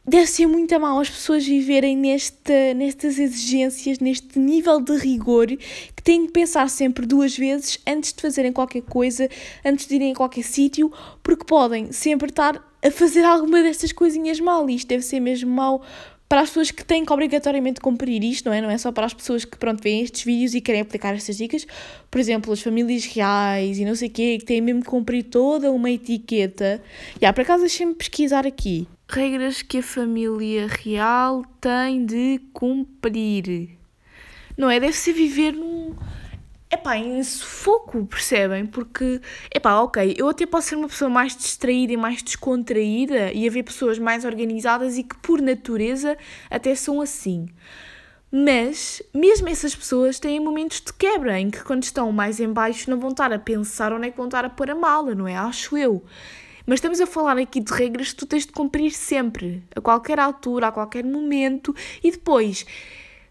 deve 0.07 0.27
ser 0.27 0.47
muito 0.47 0.79
mal 0.79 1.01
as 1.01 1.11
pessoas 1.11 1.45
viverem 1.45 1.97
nesta, 1.97 2.73
nestas 2.75 3.19
exigências, 3.19 3.99
neste 3.99 4.38
nível 4.38 4.81
de 4.81 4.97
rigor, 4.97 5.49
que 5.49 6.03
têm 6.03 6.27
que 6.27 6.33
pensar 6.33 6.71
sempre 6.71 7.05
duas 7.05 7.37
vezes 7.37 7.81
antes 7.87 8.12
de 8.12 8.23
fazerem 8.23 8.53
qualquer 8.53 8.83
coisa, 8.83 9.29
antes 9.64 9.87
de 9.87 9.97
irem 9.97 10.12
a 10.12 10.14
qualquer 10.14 10.45
sítio, 10.45 10.92
porque 11.23 11.45
podem 11.45 11.90
sempre 11.90 12.31
estar 12.31 12.62
a 12.85 12.90
fazer 12.90 13.25
alguma 13.25 13.62
destas 13.62 13.90
coisinhas 13.92 14.38
mal. 14.38 14.69
Isto 14.71 14.88
deve 14.88 15.03
ser 15.03 15.19
mesmo 15.19 15.51
mal 15.51 15.83
para 16.29 16.40
as 16.40 16.49
pessoas 16.49 16.71
que 16.71 16.85
têm 16.85 17.05
que 17.05 17.12
obrigatoriamente 17.12 17.81
cumprir 17.81 18.23
isto, 18.23 18.47
não 18.47 18.53
é? 18.53 18.61
Não 18.61 18.71
é 18.71 18.79
só 18.79 18.92
para 18.92 19.07
as 19.07 19.14
pessoas 19.14 19.45
que, 19.45 19.57
pronto, 19.57 19.83
veem 19.83 20.03
estes 20.03 20.23
vídeos 20.23 20.55
e 20.55 20.61
querem 20.61 20.81
aplicar 20.81 21.14
estas 21.14 21.37
dicas. 21.37 21.66
Por 22.11 22.21
exemplo, 22.21 22.53
as 22.53 22.61
famílias 22.61 23.05
reais 23.07 23.79
e 23.79 23.85
não 23.85 23.95
sei 23.95 24.09
o 24.09 24.11
quê, 24.11 24.37
que 24.38 24.45
têm 24.45 24.61
mesmo 24.61 24.83
que 24.83 24.88
cumprir 24.88 25.25
toda 25.25 25.71
uma 25.71 25.90
etiqueta. 25.90 26.83
E 27.16 27.25
yeah, 27.25 27.33
por 27.33 27.42
acaso 27.42 27.61
deixem-me 27.61 27.95
pesquisar 27.95 28.47
aqui 28.47 28.88
regras 29.09 29.62
que 29.62 29.79
a 29.79 29.83
família 29.83 30.66
real 30.66 31.45
tem 31.61 32.05
de 32.05 32.40
cumprir. 32.53 33.79
Não 34.57 34.71
é? 34.71 34.81
Deve 34.81 34.95
ser 34.95 35.12
viver 35.12 35.53
num. 35.53 35.95
Epá, 36.71 36.97
em 36.97 37.23
sufoco, 37.23 38.05
percebem? 38.07 38.66
Porque, 38.66 39.21
epá, 39.55 39.81
ok, 39.81 40.16
eu 40.19 40.29
até 40.29 40.45
posso 40.45 40.69
ser 40.69 40.77
uma 40.77 40.88
pessoa 40.88 41.09
mais 41.09 41.37
distraída 41.37 41.92
e 41.92 41.97
mais 41.97 42.23
descontraída 42.23 43.33
e 43.33 43.47
haver 43.47 43.62
pessoas 43.62 43.99
mais 43.99 44.25
organizadas 44.25 44.99
e 44.99 45.05
que, 45.05 45.16
por 45.19 45.40
natureza, 45.40 46.19
até 46.51 46.75
são 46.75 47.01
assim. 47.01 47.49
Mas, 48.33 49.01
mesmo 49.14 49.49
essas 49.49 49.77
pessoas 49.77 50.19
têm 50.19 50.40
momentos 50.40 50.81
de 50.81 50.92
quebra 50.92 51.38
em 51.38 51.51
que, 51.51 51.62
quando 51.62 51.85
estão 51.85 52.11
mais 52.11 52.40
em 52.40 52.53
baixo, 52.53 52.90
não 52.90 52.99
vão 52.99 53.11
estar 53.11 53.33
a 53.33 53.38
pensar 53.38 53.92
onde 53.92 54.09
é 54.09 54.11
que 54.11 54.16
vão 54.16 54.27
estar 54.27 54.45
a 54.45 54.51
pôr 54.51 54.71
a 54.71 54.75
mala, 54.75 55.14
não 55.14 55.29
é? 55.29 55.37
Acho 55.37 55.77
eu. 55.77 56.05
Mas 56.66 56.79
estamos 56.79 57.00
a 57.00 57.07
falar 57.07 57.38
aqui 57.38 57.61
de 57.61 57.72
regras 57.72 58.11
que 58.11 58.16
tu 58.16 58.26
tens 58.26 58.44
de 58.44 58.52
cumprir 58.52 58.90
sempre, 58.90 59.62
a 59.74 59.81
qualquer 59.81 60.18
altura, 60.18 60.66
a 60.66 60.72
qualquer 60.72 61.05
momento, 61.05 61.72
e 62.02 62.11
depois 62.11 62.66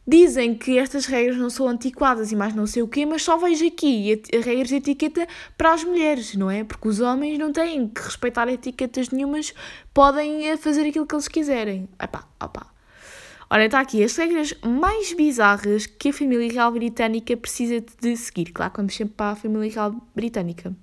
dizem 0.07 0.55
que 0.55 0.77
estas 0.77 1.05
regras 1.05 1.35
não 1.35 1.49
são 1.49 1.67
antiquadas 1.67 2.31
e 2.31 2.35
mais 2.35 2.55
não 2.55 2.65
sei 2.65 2.81
o 2.81 2.87
quê, 2.87 3.05
mas 3.05 3.23
só 3.23 3.37
vejo 3.37 3.67
aqui 3.67 4.21
regras 4.31 4.69
de 4.69 4.75
etiqueta 4.75 5.27
para 5.57 5.73
as 5.73 5.83
mulheres, 5.83 6.35
não 6.35 6.49
é? 6.49 6.63
Porque 6.63 6.87
os 6.87 7.01
homens 7.01 7.37
não 7.37 7.51
têm 7.51 7.89
que 7.89 8.01
respeitar 8.01 8.47
etiquetas 8.47 9.09
nenhumas, 9.09 9.53
podem 9.93 10.47
eh, 10.47 10.55
fazer 10.55 10.87
aquilo 10.87 11.05
que 11.05 11.15
eles 11.15 11.27
quiserem. 11.27 11.89
Epá, 12.01 12.23
opá. 12.41 12.67
Ora, 13.49 13.65
está 13.65 13.81
aqui 13.81 14.01
as 14.03 14.15
regras 14.15 14.53
mais 14.63 15.13
bizarras 15.13 15.85
que 15.85 16.09
a 16.09 16.13
família 16.13 16.51
real 16.51 16.71
britânica 16.71 17.35
precisa 17.35 17.83
de 18.01 18.15
seguir. 18.15 18.51
Claro, 18.51 18.73
vamos 18.77 18.95
sempre 18.95 19.15
para 19.15 19.31
a 19.31 19.35
família 19.35 19.71
real 19.71 19.95
britânica. 20.15 20.73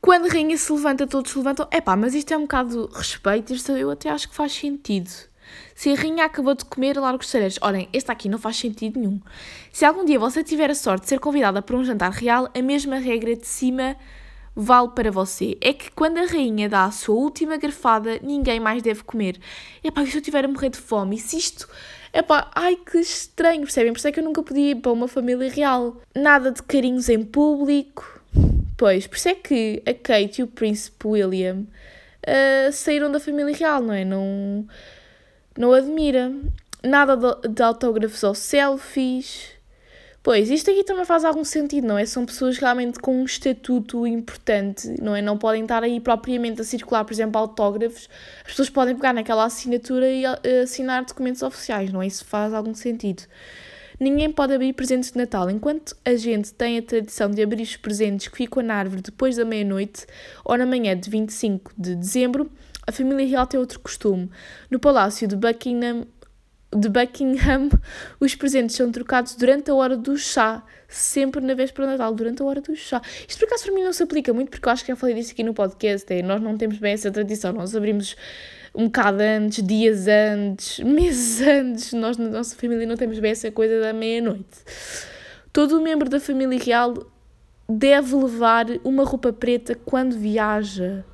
Quando 0.00 0.26
a 0.26 0.28
rainha 0.28 0.56
se 0.56 0.72
levanta, 0.72 1.06
todos 1.06 1.32
se 1.32 1.38
levantam. 1.38 1.66
É 1.70 1.80
pá, 1.80 1.96
mas 1.96 2.14
isto 2.14 2.32
é 2.32 2.36
um 2.36 2.42
bocado 2.42 2.88
respeito, 2.92 3.52
isto 3.52 3.72
eu 3.72 3.90
até 3.90 4.08
acho 4.08 4.28
que 4.28 4.34
faz 4.34 4.52
sentido. 4.52 5.10
Se 5.74 5.90
a 5.90 5.94
rainha 5.94 6.24
acabou 6.24 6.54
de 6.54 6.64
comer, 6.64 6.96
larga 6.96 7.20
os 7.20 7.28
cerejas. 7.28 7.58
Olhem, 7.62 7.88
este 7.92 8.10
aqui 8.10 8.28
não 8.28 8.38
faz 8.38 8.56
sentido 8.56 8.98
nenhum. 8.98 9.20
Se 9.72 9.84
algum 9.84 10.04
dia 10.04 10.18
você 10.18 10.44
tiver 10.44 10.70
a 10.70 10.74
sorte 10.74 11.02
de 11.02 11.08
ser 11.08 11.18
convidada 11.18 11.60
para 11.60 11.76
um 11.76 11.84
jantar 11.84 12.12
real, 12.12 12.48
a 12.54 12.62
mesma 12.62 12.96
regra 12.96 13.34
de 13.34 13.46
cima 13.46 13.96
vale 14.54 14.88
para 14.88 15.10
você. 15.10 15.56
É 15.60 15.72
que 15.72 15.90
quando 15.90 16.18
a 16.18 16.26
rainha 16.26 16.68
dá 16.68 16.84
a 16.84 16.90
sua 16.92 17.16
última 17.16 17.56
garfada, 17.56 18.20
ninguém 18.22 18.60
mais 18.60 18.82
deve 18.82 19.02
comer. 19.02 19.40
É 19.82 19.90
pá, 19.90 20.02
e 20.02 20.06
se 20.06 20.16
eu 20.16 20.20
estiver 20.20 20.44
a 20.44 20.48
morrer 20.48 20.70
de 20.70 20.78
fome? 20.78 21.16
E 21.16 21.18
se 21.18 21.36
isto... 21.36 21.68
É 22.12 22.22
pá, 22.22 22.50
ai 22.54 22.74
que 22.74 22.98
estranho, 22.98 23.62
percebem? 23.62 23.92
Por 23.92 23.98
isso 23.98 24.08
é 24.08 24.12
que 24.12 24.20
eu 24.20 24.24
nunca 24.24 24.42
podia 24.42 24.70
ir 24.70 24.76
para 24.76 24.92
uma 24.92 25.06
família 25.06 25.50
real. 25.50 25.98
Nada 26.14 26.50
de 26.50 26.62
carinhos 26.62 27.08
em 27.08 27.22
público 27.22 28.17
Pois, 28.78 29.08
por 29.08 29.16
isso 29.16 29.28
é 29.28 29.34
que 29.34 29.82
a 29.84 29.92
Kate 29.92 30.40
e 30.40 30.44
o 30.44 30.46
príncipe 30.46 31.04
William 31.04 31.66
uh, 32.24 32.72
saíram 32.72 33.10
da 33.10 33.18
família 33.18 33.52
real, 33.52 33.82
não 33.82 33.92
é? 33.92 34.04
Não, 34.04 34.64
não 35.58 35.72
admira. 35.72 36.32
Nada 36.84 37.16
de, 37.16 37.48
de 37.48 37.60
autógrafos 37.60 38.22
ou 38.22 38.36
selfies. 38.36 39.50
Pois, 40.22 40.48
isto 40.48 40.70
aqui 40.70 40.84
também 40.84 41.04
faz 41.04 41.24
algum 41.24 41.42
sentido, 41.42 41.88
não 41.88 41.98
é? 41.98 42.06
São 42.06 42.24
pessoas 42.24 42.56
realmente 42.56 43.00
com 43.00 43.20
um 43.20 43.24
estatuto 43.24 44.06
importante, 44.06 44.94
não 45.02 45.16
é? 45.16 45.20
Não 45.20 45.36
podem 45.36 45.62
estar 45.62 45.82
aí 45.82 45.98
propriamente 45.98 46.60
a 46.60 46.64
circular, 46.64 47.04
por 47.04 47.12
exemplo, 47.12 47.36
autógrafos. 47.40 48.08
As 48.42 48.50
pessoas 48.50 48.70
podem 48.70 48.94
pegar 48.94 49.12
naquela 49.12 49.44
assinatura 49.44 50.08
e 50.08 50.24
uh, 50.24 50.62
assinar 50.62 51.04
documentos 51.04 51.42
oficiais, 51.42 51.92
não 51.92 52.00
é? 52.00 52.06
Isso 52.06 52.24
faz 52.24 52.54
algum 52.54 52.74
sentido. 52.74 53.24
Ninguém 54.00 54.30
pode 54.30 54.54
abrir 54.54 54.72
presentes 54.72 55.10
de 55.10 55.18
Natal. 55.18 55.50
Enquanto 55.50 55.96
a 56.04 56.14
gente 56.14 56.54
tem 56.54 56.78
a 56.78 56.82
tradição 56.82 57.30
de 57.30 57.42
abrir 57.42 57.62
os 57.62 57.76
presentes 57.76 58.28
que 58.28 58.36
ficam 58.36 58.62
na 58.62 58.74
árvore 58.74 59.02
depois 59.02 59.36
da 59.36 59.44
meia-noite 59.44 60.06
ou 60.44 60.56
na 60.56 60.64
manhã 60.64 60.96
de 60.96 61.10
25 61.10 61.72
de 61.76 61.96
dezembro, 61.96 62.50
a 62.86 62.92
família 62.92 63.26
real 63.26 63.46
tem 63.46 63.58
outro 63.58 63.80
costume. 63.80 64.30
No 64.70 64.78
Palácio 64.78 65.26
de 65.26 65.34
Buckingham, 65.34 66.06
de 66.74 66.88
Buckingham, 66.88 67.70
os 68.20 68.34
presentes 68.34 68.76
são 68.76 68.92
trocados 68.92 69.34
durante 69.34 69.70
a 69.70 69.74
hora 69.74 69.96
do 69.96 70.16
chá, 70.16 70.62
sempre 70.88 71.40
na 71.40 71.54
véspera 71.54 71.88
de 71.88 71.92
Natal, 71.92 72.14
durante 72.14 72.40
a 72.40 72.44
hora 72.44 72.60
do 72.60 72.76
chá. 72.76 73.02
Isto 73.26 73.40
por 73.40 73.46
acaso 73.46 73.64
para 73.64 73.74
mim 73.74 73.82
não 73.82 73.92
se 73.92 74.02
aplica 74.02 74.32
muito, 74.32 74.50
porque 74.50 74.68
eu 74.68 74.72
acho 74.72 74.84
que 74.84 74.92
já 74.92 74.96
falei 74.96 75.16
disso 75.16 75.32
aqui 75.32 75.42
no 75.42 75.54
podcast, 75.54 76.10
é, 76.12 76.22
nós 76.22 76.40
não 76.40 76.56
temos 76.56 76.78
bem 76.78 76.92
essa 76.92 77.10
tradição, 77.10 77.52
nós 77.52 77.74
abrimos 77.74 78.16
um 78.74 78.84
bocado 78.84 79.22
antes, 79.22 79.64
dias 79.64 80.06
antes, 80.08 80.78
meses 80.84 81.40
antes. 81.46 81.92
Nós, 81.92 82.16
na 82.16 82.28
nossa 82.28 82.56
família, 82.56 82.86
não 82.86 82.96
temos 82.96 83.18
bem 83.18 83.32
essa 83.32 83.50
coisa 83.50 83.80
da 83.80 83.92
meia-noite. 83.92 84.44
Todo 85.52 85.80
membro 85.80 86.08
da 86.08 86.20
família 86.20 86.58
real 86.58 86.94
deve 87.68 88.14
levar 88.14 88.66
uma 88.84 89.04
roupa 89.04 89.32
preta 89.32 89.74
quando 89.74 90.16
viaja. 90.16 91.04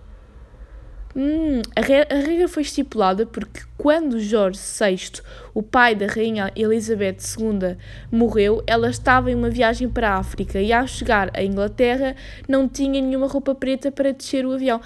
Hum, 1.17 1.63
a, 1.77 2.15
a 2.15 2.19
regra 2.19 2.49
foi 2.49 2.65
estipulada 2.65 3.25
porque 3.25 3.61
quando 3.79 4.19
Jorge 4.19 4.59
VI, 4.59 5.23
o 5.55 5.63
pai 5.63 5.95
da 5.95 6.07
rainha 6.07 6.51
Elizabeth 6.57 7.19
II, 7.39 7.77
morreu, 8.11 8.65
ela 8.67 8.91
estava 8.91 9.31
em 9.31 9.35
uma 9.37 9.49
viagem 9.49 9.89
para 9.89 10.11
a 10.11 10.19
África 10.19 10.61
e 10.61 10.73
ao 10.73 10.89
chegar 10.89 11.31
à 11.33 11.45
Inglaterra 11.45 12.17
não 12.49 12.69
tinha 12.69 13.01
nenhuma 13.01 13.29
roupa 13.29 13.55
preta 13.55 13.93
para 13.93 14.13
descer 14.13 14.45
o 14.45 14.53
avião. 14.53 14.81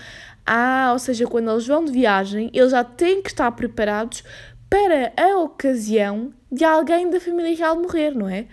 Ah, 0.50 0.92
ou 0.94 0.98
seja, 0.98 1.26
quando 1.26 1.50
eles 1.50 1.66
vão 1.66 1.84
de 1.84 1.92
viagem, 1.92 2.50
eles 2.54 2.70
já 2.70 2.82
têm 2.82 3.20
que 3.20 3.28
estar 3.28 3.52
preparados 3.52 4.24
para 4.70 5.12
a 5.14 5.37
ocasião 5.40 6.32
de 6.50 6.64
alguém 6.64 7.11
da 7.11 7.20
família 7.20 7.54
real 7.54 7.76
morrer, 7.76 8.14
não 8.14 8.26
é? 8.26 8.46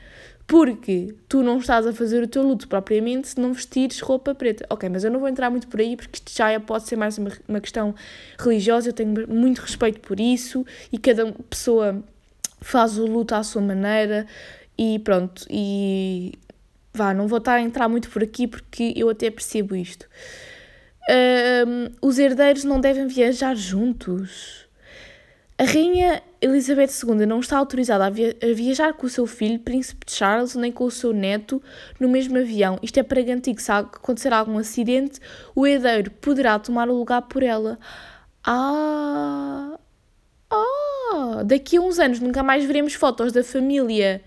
Porque 0.45 1.15
tu 1.29 1.41
não 1.41 1.58
estás 1.58 1.88
a 1.88 1.93
fazer 1.93 2.21
o 2.21 2.27
teu 2.27 2.43
luto 2.43 2.67
propriamente 2.67 3.29
se 3.29 3.39
não 3.39 3.53
vestires 3.53 4.01
roupa 4.01 4.36
preta. 4.36 4.65
Ok, 4.69 4.89
mas 4.89 5.05
eu 5.05 5.10
não 5.10 5.21
vou 5.21 5.29
entrar 5.29 5.49
muito 5.49 5.69
por 5.69 5.79
aí 5.79 5.95
porque 5.95 6.17
isto 6.17 6.38
já 6.38 6.51
é, 6.51 6.60
pode 6.60 6.86
ser 6.86 6.97
mais 6.97 7.17
uma, 7.17 7.31
uma 7.47 7.62
questão 7.62 7.95
religiosa. 8.38 8.89
Eu 8.89 8.93
tenho 8.93 9.13
muito 9.29 9.60
respeito 9.60 10.01
por 10.01 10.19
isso 10.19 10.65
e 10.91 10.97
cada 10.97 11.31
pessoa 11.49 12.03
faz 12.60 12.97
o 12.97 13.05
luto 13.05 13.34
à 13.34 13.41
sua 13.41 13.62
maneira 13.62 14.27
e 14.77 14.99
pronto. 14.99 15.45
E 15.49 16.34
vá, 16.93 17.13
não 17.13 17.25
vou 17.25 17.38
estar 17.38 17.53
a 17.53 17.62
entrar 17.62 17.88
muito 17.88 18.10
por 18.10 18.21
aqui 18.21 18.47
porque 18.47 18.93
eu 18.97 19.10
até 19.10 19.31
percebo 19.31 19.77
isto 19.77 20.05
os 22.02 22.18
herdeiros 22.18 22.63
não 22.63 22.80
devem 22.80 23.08
viajar 23.08 23.56
juntos. 23.56 24.65
A 25.58 25.63
rainha 25.63 26.22
Elizabeth 26.41 26.89
II 27.02 27.26
não 27.26 27.39
está 27.39 27.58
autorizada 27.58 28.06
a, 28.06 28.10
via 28.10 28.36
a, 28.44 28.54
viajar 28.54 28.94
com 28.94 29.08
o 29.08 29.10
seu 29.10 29.26
filho, 29.26 29.58
príncipe 29.58 30.06
Charles, 30.06 30.54
nem 30.54 30.70
com 30.70 30.84
o 30.84 30.91
seu 30.91 31.13
neto 31.13 31.63
no 31.98 32.10
mesmo 32.10 32.38
avião. 32.38 32.78
Isto 32.84 33.00
é 33.00 33.04
para 33.04 33.22
garantir 33.22 33.56
que 33.56 33.63
se 33.63 33.72
acontecer 33.72 34.34
algum 34.34 34.58
acidente, 34.58 35.22
o 35.56 35.65
herdeiro 35.65 36.12
poderá 36.12 36.60
tomar 36.60 36.89
o 36.89 36.94
lugar 36.94 37.22
por 37.22 37.41
ela. 37.41 37.80
Ah! 38.44 39.80
Ah! 40.52 41.41
Daqui 41.46 41.78
a 41.78 41.82
uns 41.82 42.00
anos 42.00 42.20
nunca 42.20 42.44
mais 42.44 42.65
veremos 42.65 42.94
fotos 42.94 43.32
da 43.32 43.41
família 43.41 44.22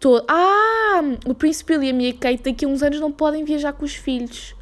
toda. 0.00 0.24
Ah! 0.28 1.02
O 1.24 1.34
príncipe 1.34 1.76
William 1.76 2.02
e 2.02 2.10
a 2.10 2.14
Kate 2.14 2.42
daqui 2.42 2.64
a 2.64 2.68
uns 2.68 2.82
anos 2.82 2.98
não 2.98 3.12
podem 3.12 3.44
viajar 3.44 3.72
com 3.74 3.84
os 3.84 3.94
filhos. 3.94 4.55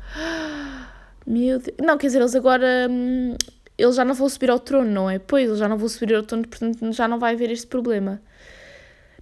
Meu 1.26 1.58
Deus. 1.58 1.76
Não, 1.80 1.96
quer 1.98 2.08
dizer, 2.08 2.20
eles 2.20 2.34
agora. 2.34 2.86
Hum, 2.90 3.36
eles 3.76 3.96
já 3.96 4.04
não 4.04 4.14
vão 4.14 4.28
subir 4.28 4.50
ao 4.50 4.58
trono, 4.58 4.90
não 4.90 5.10
é? 5.10 5.18
Pois, 5.18 5.46
eles 5.46 5.58
já 5.58 5.68
não 5.68 5.76
vão 5.76 5.88
subir 5.88 6.14
ao 6.14 6.22
trono, 6.22 6.46
portanto 6.46 6.92
já 6.92 7.08
não 7.08 7.18
vai 7.18 7.34
haver 7.34 7.50
este 7.50 7.66
problema. 7.66 8.22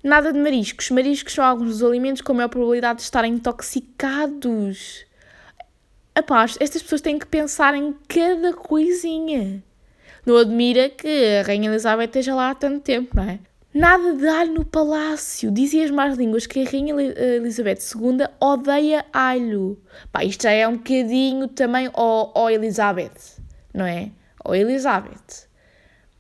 Nada 0.03 0.33
de 0.33 0.39
mariscos. 0.39 0.91
Mariscos 0.91 1.33
são 1.33 1.45
alguns 1.45 1.79
dos 1.79 1.83
alimentos 1.83 2.23
com 2.23 2.35
maior 2.35 2.49
probabilidade 2.49 2.99
de 2.99 3.05
estarem 3.05 3.35
intoxicados. 3.35 5.07
Apaz, 6.15 6.59
estas 6.61 6.83
pessoas 6.83 7.01
têm 7.01 7.19
que 7.19 7.27
pensar 7.27 7.75
em 7.75 7.95
cada 8.09 8.53
coisinha. 8.53 9.63
Não 10.27 10.37
admira 10.37 10.91
que 10.91 11.09
a 11.41 11.43
Rainha 11.43 11.71
Elizabeth 11.71 12.05
esteja 12.07 12.35
lá 12.35 12.51
há 12.51 12.55
tanto 12.55 12.81
tempo, 12.81 13.17
não 13.17 13.25
é? 13.25 13.39
Nada 13.75 14.13
de 14.13 14.29
alho 14.29 14.53
no 14.53 14.65
palácio. 14.67 15.51
Dizia 15.51 15.85
as 15.85 15.91
más 15.91 16.19
línguas 16.19 16.47
que 16.47 16.61
a 16.61 16.65
Rainha 16.65 16.95
Elizabeth 16.95 17.79
II 17.95 18.27
odeia 18.39 19.07
alho. 19.11 19.81
Pá, 20.13 20.23
isto 20.25 20.43
já 20.43 20.51
é 20.51 20.69
um 20.69 20.77
bocadinho 20.77 21.49
também 21.49 21.91
ó, 21.95 22.51
Elizabeth, 22.51 23.39
não 23.73 23.87
é? 23.87 24.11
Ó 24.45 24.55
Elizabeth. 24.55 25.49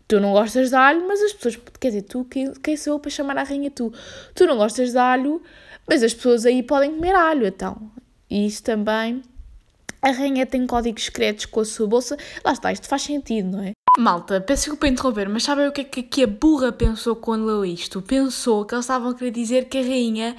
Tu 0.08 0.18
não 0.18 0.32
gostas 0.32 0.70
de 0.70 0.76
alho, 0.76 1.06
mas 1.06 1.20
as 1.20 1.32
pessoas. 1.34 1.58
Quer 1.78 1.88
dizer, 1.88 2.02
tu, 2.02 2.24
quem, 2.24 2.52
quem 2.54 2.76
sou 2.76 2.94
eu 2.94 3.00
para 3.00 3.10
chamar 3.10 3.36
a 3.36 3.42
rainha 3.42 3.70
tu? 3.70 3.92
Tu 4.34 4.46
não 4.46 4.56
gostas 4.56 4.92
de 4.92 4.98
alho, 4.98 5.42
mas 5.86 6.02
as 6.02 6.14
pessoas 6.14 6.46
aí 6.46 6.62
podem 6.62 6.94
comer 6.94 7.14
alho, 7.14 7.46
então. 7.46 7.90
E 8.30 8.46
isso 8.46 8.62
também. 8.62 9.22
A 10.00 10.10
rainha 10.10 10.46
tem 10.46 10.66
códigos 10.66 11.04
secretos 11.04 11.44
com 11.44 11.60
a 11.60 11.64
sua 11.66 11.86
bolsa. 11.86 12.16
Lá 12.42 12.52
está, 12.52 12.72
isto 12.72 12.88
faz 12.88 13.02
sentido, 13.02 13.56
não 13.56 13.62
é? 13.62 13.72
Malta, 13.98 14.40
peço 14.40 14.62
desculpa 14.62 14.88
interromper, 14.88 15.28
mas 15.28 15.42
sabem 15.42 15.68
o 15.68 15.72
que 15.72 15.82
é 15.82 16.02
que 16.02 16.24
a 16.24 16.26
burra 16.26 16.72
pensou 16.72 17.14
quando 17.14 17.44
leu 17.44 17.62
isto? 17.62 18.00
Pensou 18.00 18.64
que 18.64 18.74
eles 18.74 18.86
estavam 18.86 19.10
a 19.10 19.14
querer 19.14 19.30
dizer 19.30 19.66
que 19.66 19.76
a 19.76 19.82
rainha 19.82 20.34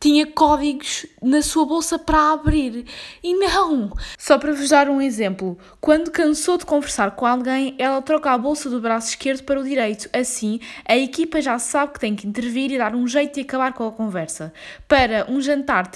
tinha 0.00 0.26
códigos 0.26 1.06
na 1.22 1.40
sua 1.40 1.64
bolsa 1.64 2.00
para 2.00 2.32
abrir. 2.32 2.84
E 3.22 3.32
não! 3.32 3.92
Só 4.18 4.38
para 4.38 4.52
vos 4.52 4.70
dar 4.70 4.88
um 4.88 5.00
exemplo, 5.00 5.56
quando 5.80 6.10
cansou 6.10 6.58
de 6.58 6.66
conversar 6.66 7.12
com 7.12 7.26
alguém, 7.26 7.76
ela 7.78 8.02
troca 8.02 8.32
a 8.32 8.38
bolsa 8.38 8.68
do 8.68 8.80
braço 8.80 9.10
esquerdo 9.10 9.44
para 9.44 9.60
o 9.60 9.64
direito. 9.64 10.10
Assim, 10.12 10.58
a 10.84 10.96
equipa 10.96 11.40
já 11.40 11.60
sabe 11.60 11.92
que 11.92 12.00
tem 12.00 12.16
que 12.16 12.26
intervir 12.26 12.72
e 12.72 12.78
dar 12.78 12.96
um 12.96 13.06
jeito 13.06 13.34
de 13.34 13.42
acabar 13.42 13.72
com 13.72 13.86
a 13.86 13.92
conversa. 13.92 14.52
Para 14.88 15.26
um 15.30 15.40
jantar 15.40 15.88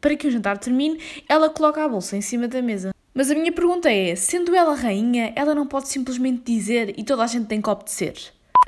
Para 0.00 0.16
que 0.16 0.26
o 0.26 0.30
jantar 0.30 0.56
termine, 0.56 0.98
ela 1.28 1.50
coloca 1.50 1.84
a 1.84 1.88
bolsa 1.88 2.16
em 2.16 2.22
cima 2.22 2.48
da 2.48 2.62
mesa. 2.62 2.94
Mas 3.14 3.30
a 3.30 3.34
minha 3.34 3.52
pergunta 3.52 3.90
é: 3.90 4.14
sendo 4.14 4.54
ela 4.54 4.74
rainha, 4.74 5.32
ela 5.36 5.54
não 5.54 5.66
pode 5.66 5.88
simplesmente 5.88 6.42
dizer 6.44 6.94
e 6.96 7.04
toda 7.04 7.24
a 7.24 7.26
gente 7.26 7.46
tem 7.46 7.60
que 7.60 7.68
obedecer? 7.68 8.14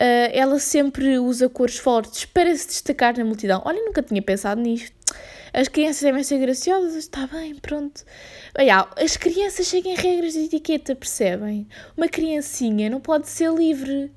Uh, 0.01 0.31
ela 0.33 0.59
sempre 0.59 1.19
usa 1.19 1.49
cores 1.49 1.77
fortes 1.77 2.25
para 2.25 2.55
se 2.57 2.67
destacar 2.67 3.17
na 3.17 3.25
multidão. 3.25 3.63
Olha, 3.65 3.81
nunca 3.85 4.03
tinha 4.03 4.21
pensado 4.23 4.61
nisto. 4.61 4.97
As 5.53 5.69
crianças 5.69 6.03
devem 6.03 6.25
ser 6.25 6.39
graciosas, 6.39 6.95
está 6.95 7.27
bem, 7.27 7.55
pronto. 7.57 8.03
Olha, 8.59 8.89
as 8.97 9.17
crianças 9.17 9.69
seguem 9.69 9.95
regras 9.95 10.33
de 10.33 10.41
etiqueta, 10.41 10.97
percebem? 10.97 11.69
Uma 11.97 12.09
criancinha 12.09 12.89
não 12.89 13.01
pode 13.01 13.29
ser 13.29 13.53
livre, 13.53 14.11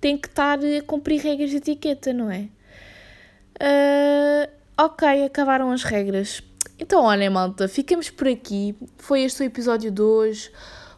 tem 0.00 0.18
que 0.18 0.26
estar 0.26 0.58
a 0.58 0.82
cumprir 0.84 1.20
regras 1.20 1.50
de 1.50 1.56
etiqueta, 1.56 2.12
não 2.12 2.28
é? 2.30 2.48
Uh, 3.62 4.50
ok, 4.76 5.24
acabaram 5.24 5.70
as 5.70 5.84
regras. 5.84 6.42
Então, 6.80 7.04
olha, 7.04 7.30
malta, 7.30 7.68
ficamos 7.68 8.08
por 8.08 8.26
aqui. 8.26 8.74
Foi 8.96 9.20
este 9.20 9.42
o 9.42 9.44
episódio 9.44 9.90
de 9.90 10.00
hoje. 10.00 10.50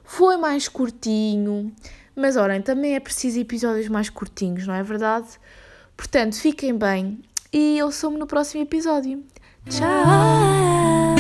Foi 0.05 0.37
mais 0.37 0.69
curtinho. 0.69 1.75
Mas, 2.15 2.37
olhem, 2.37 2.63
também 2.63 2.95
é 2.95 3.01
preciso 3.01 3.41
episódios 3.41 3.89
mais 3.89 4.09
curtinhos, 4.09 4.65
não 4.65 4.75
é 4.75 4.83
verdade? 4.83 5.27
Portanto, 5.97 6.37
fiquem 6.37 6.77
bem 6.77 7.21
e 7.53 7.77
eu 7.77 7.91
sou-me 7.91 8.17
no 8.17 8.27
próximo 8.27 8.63
episódio. 8.63 9.25
Tchau! 9.69 11.17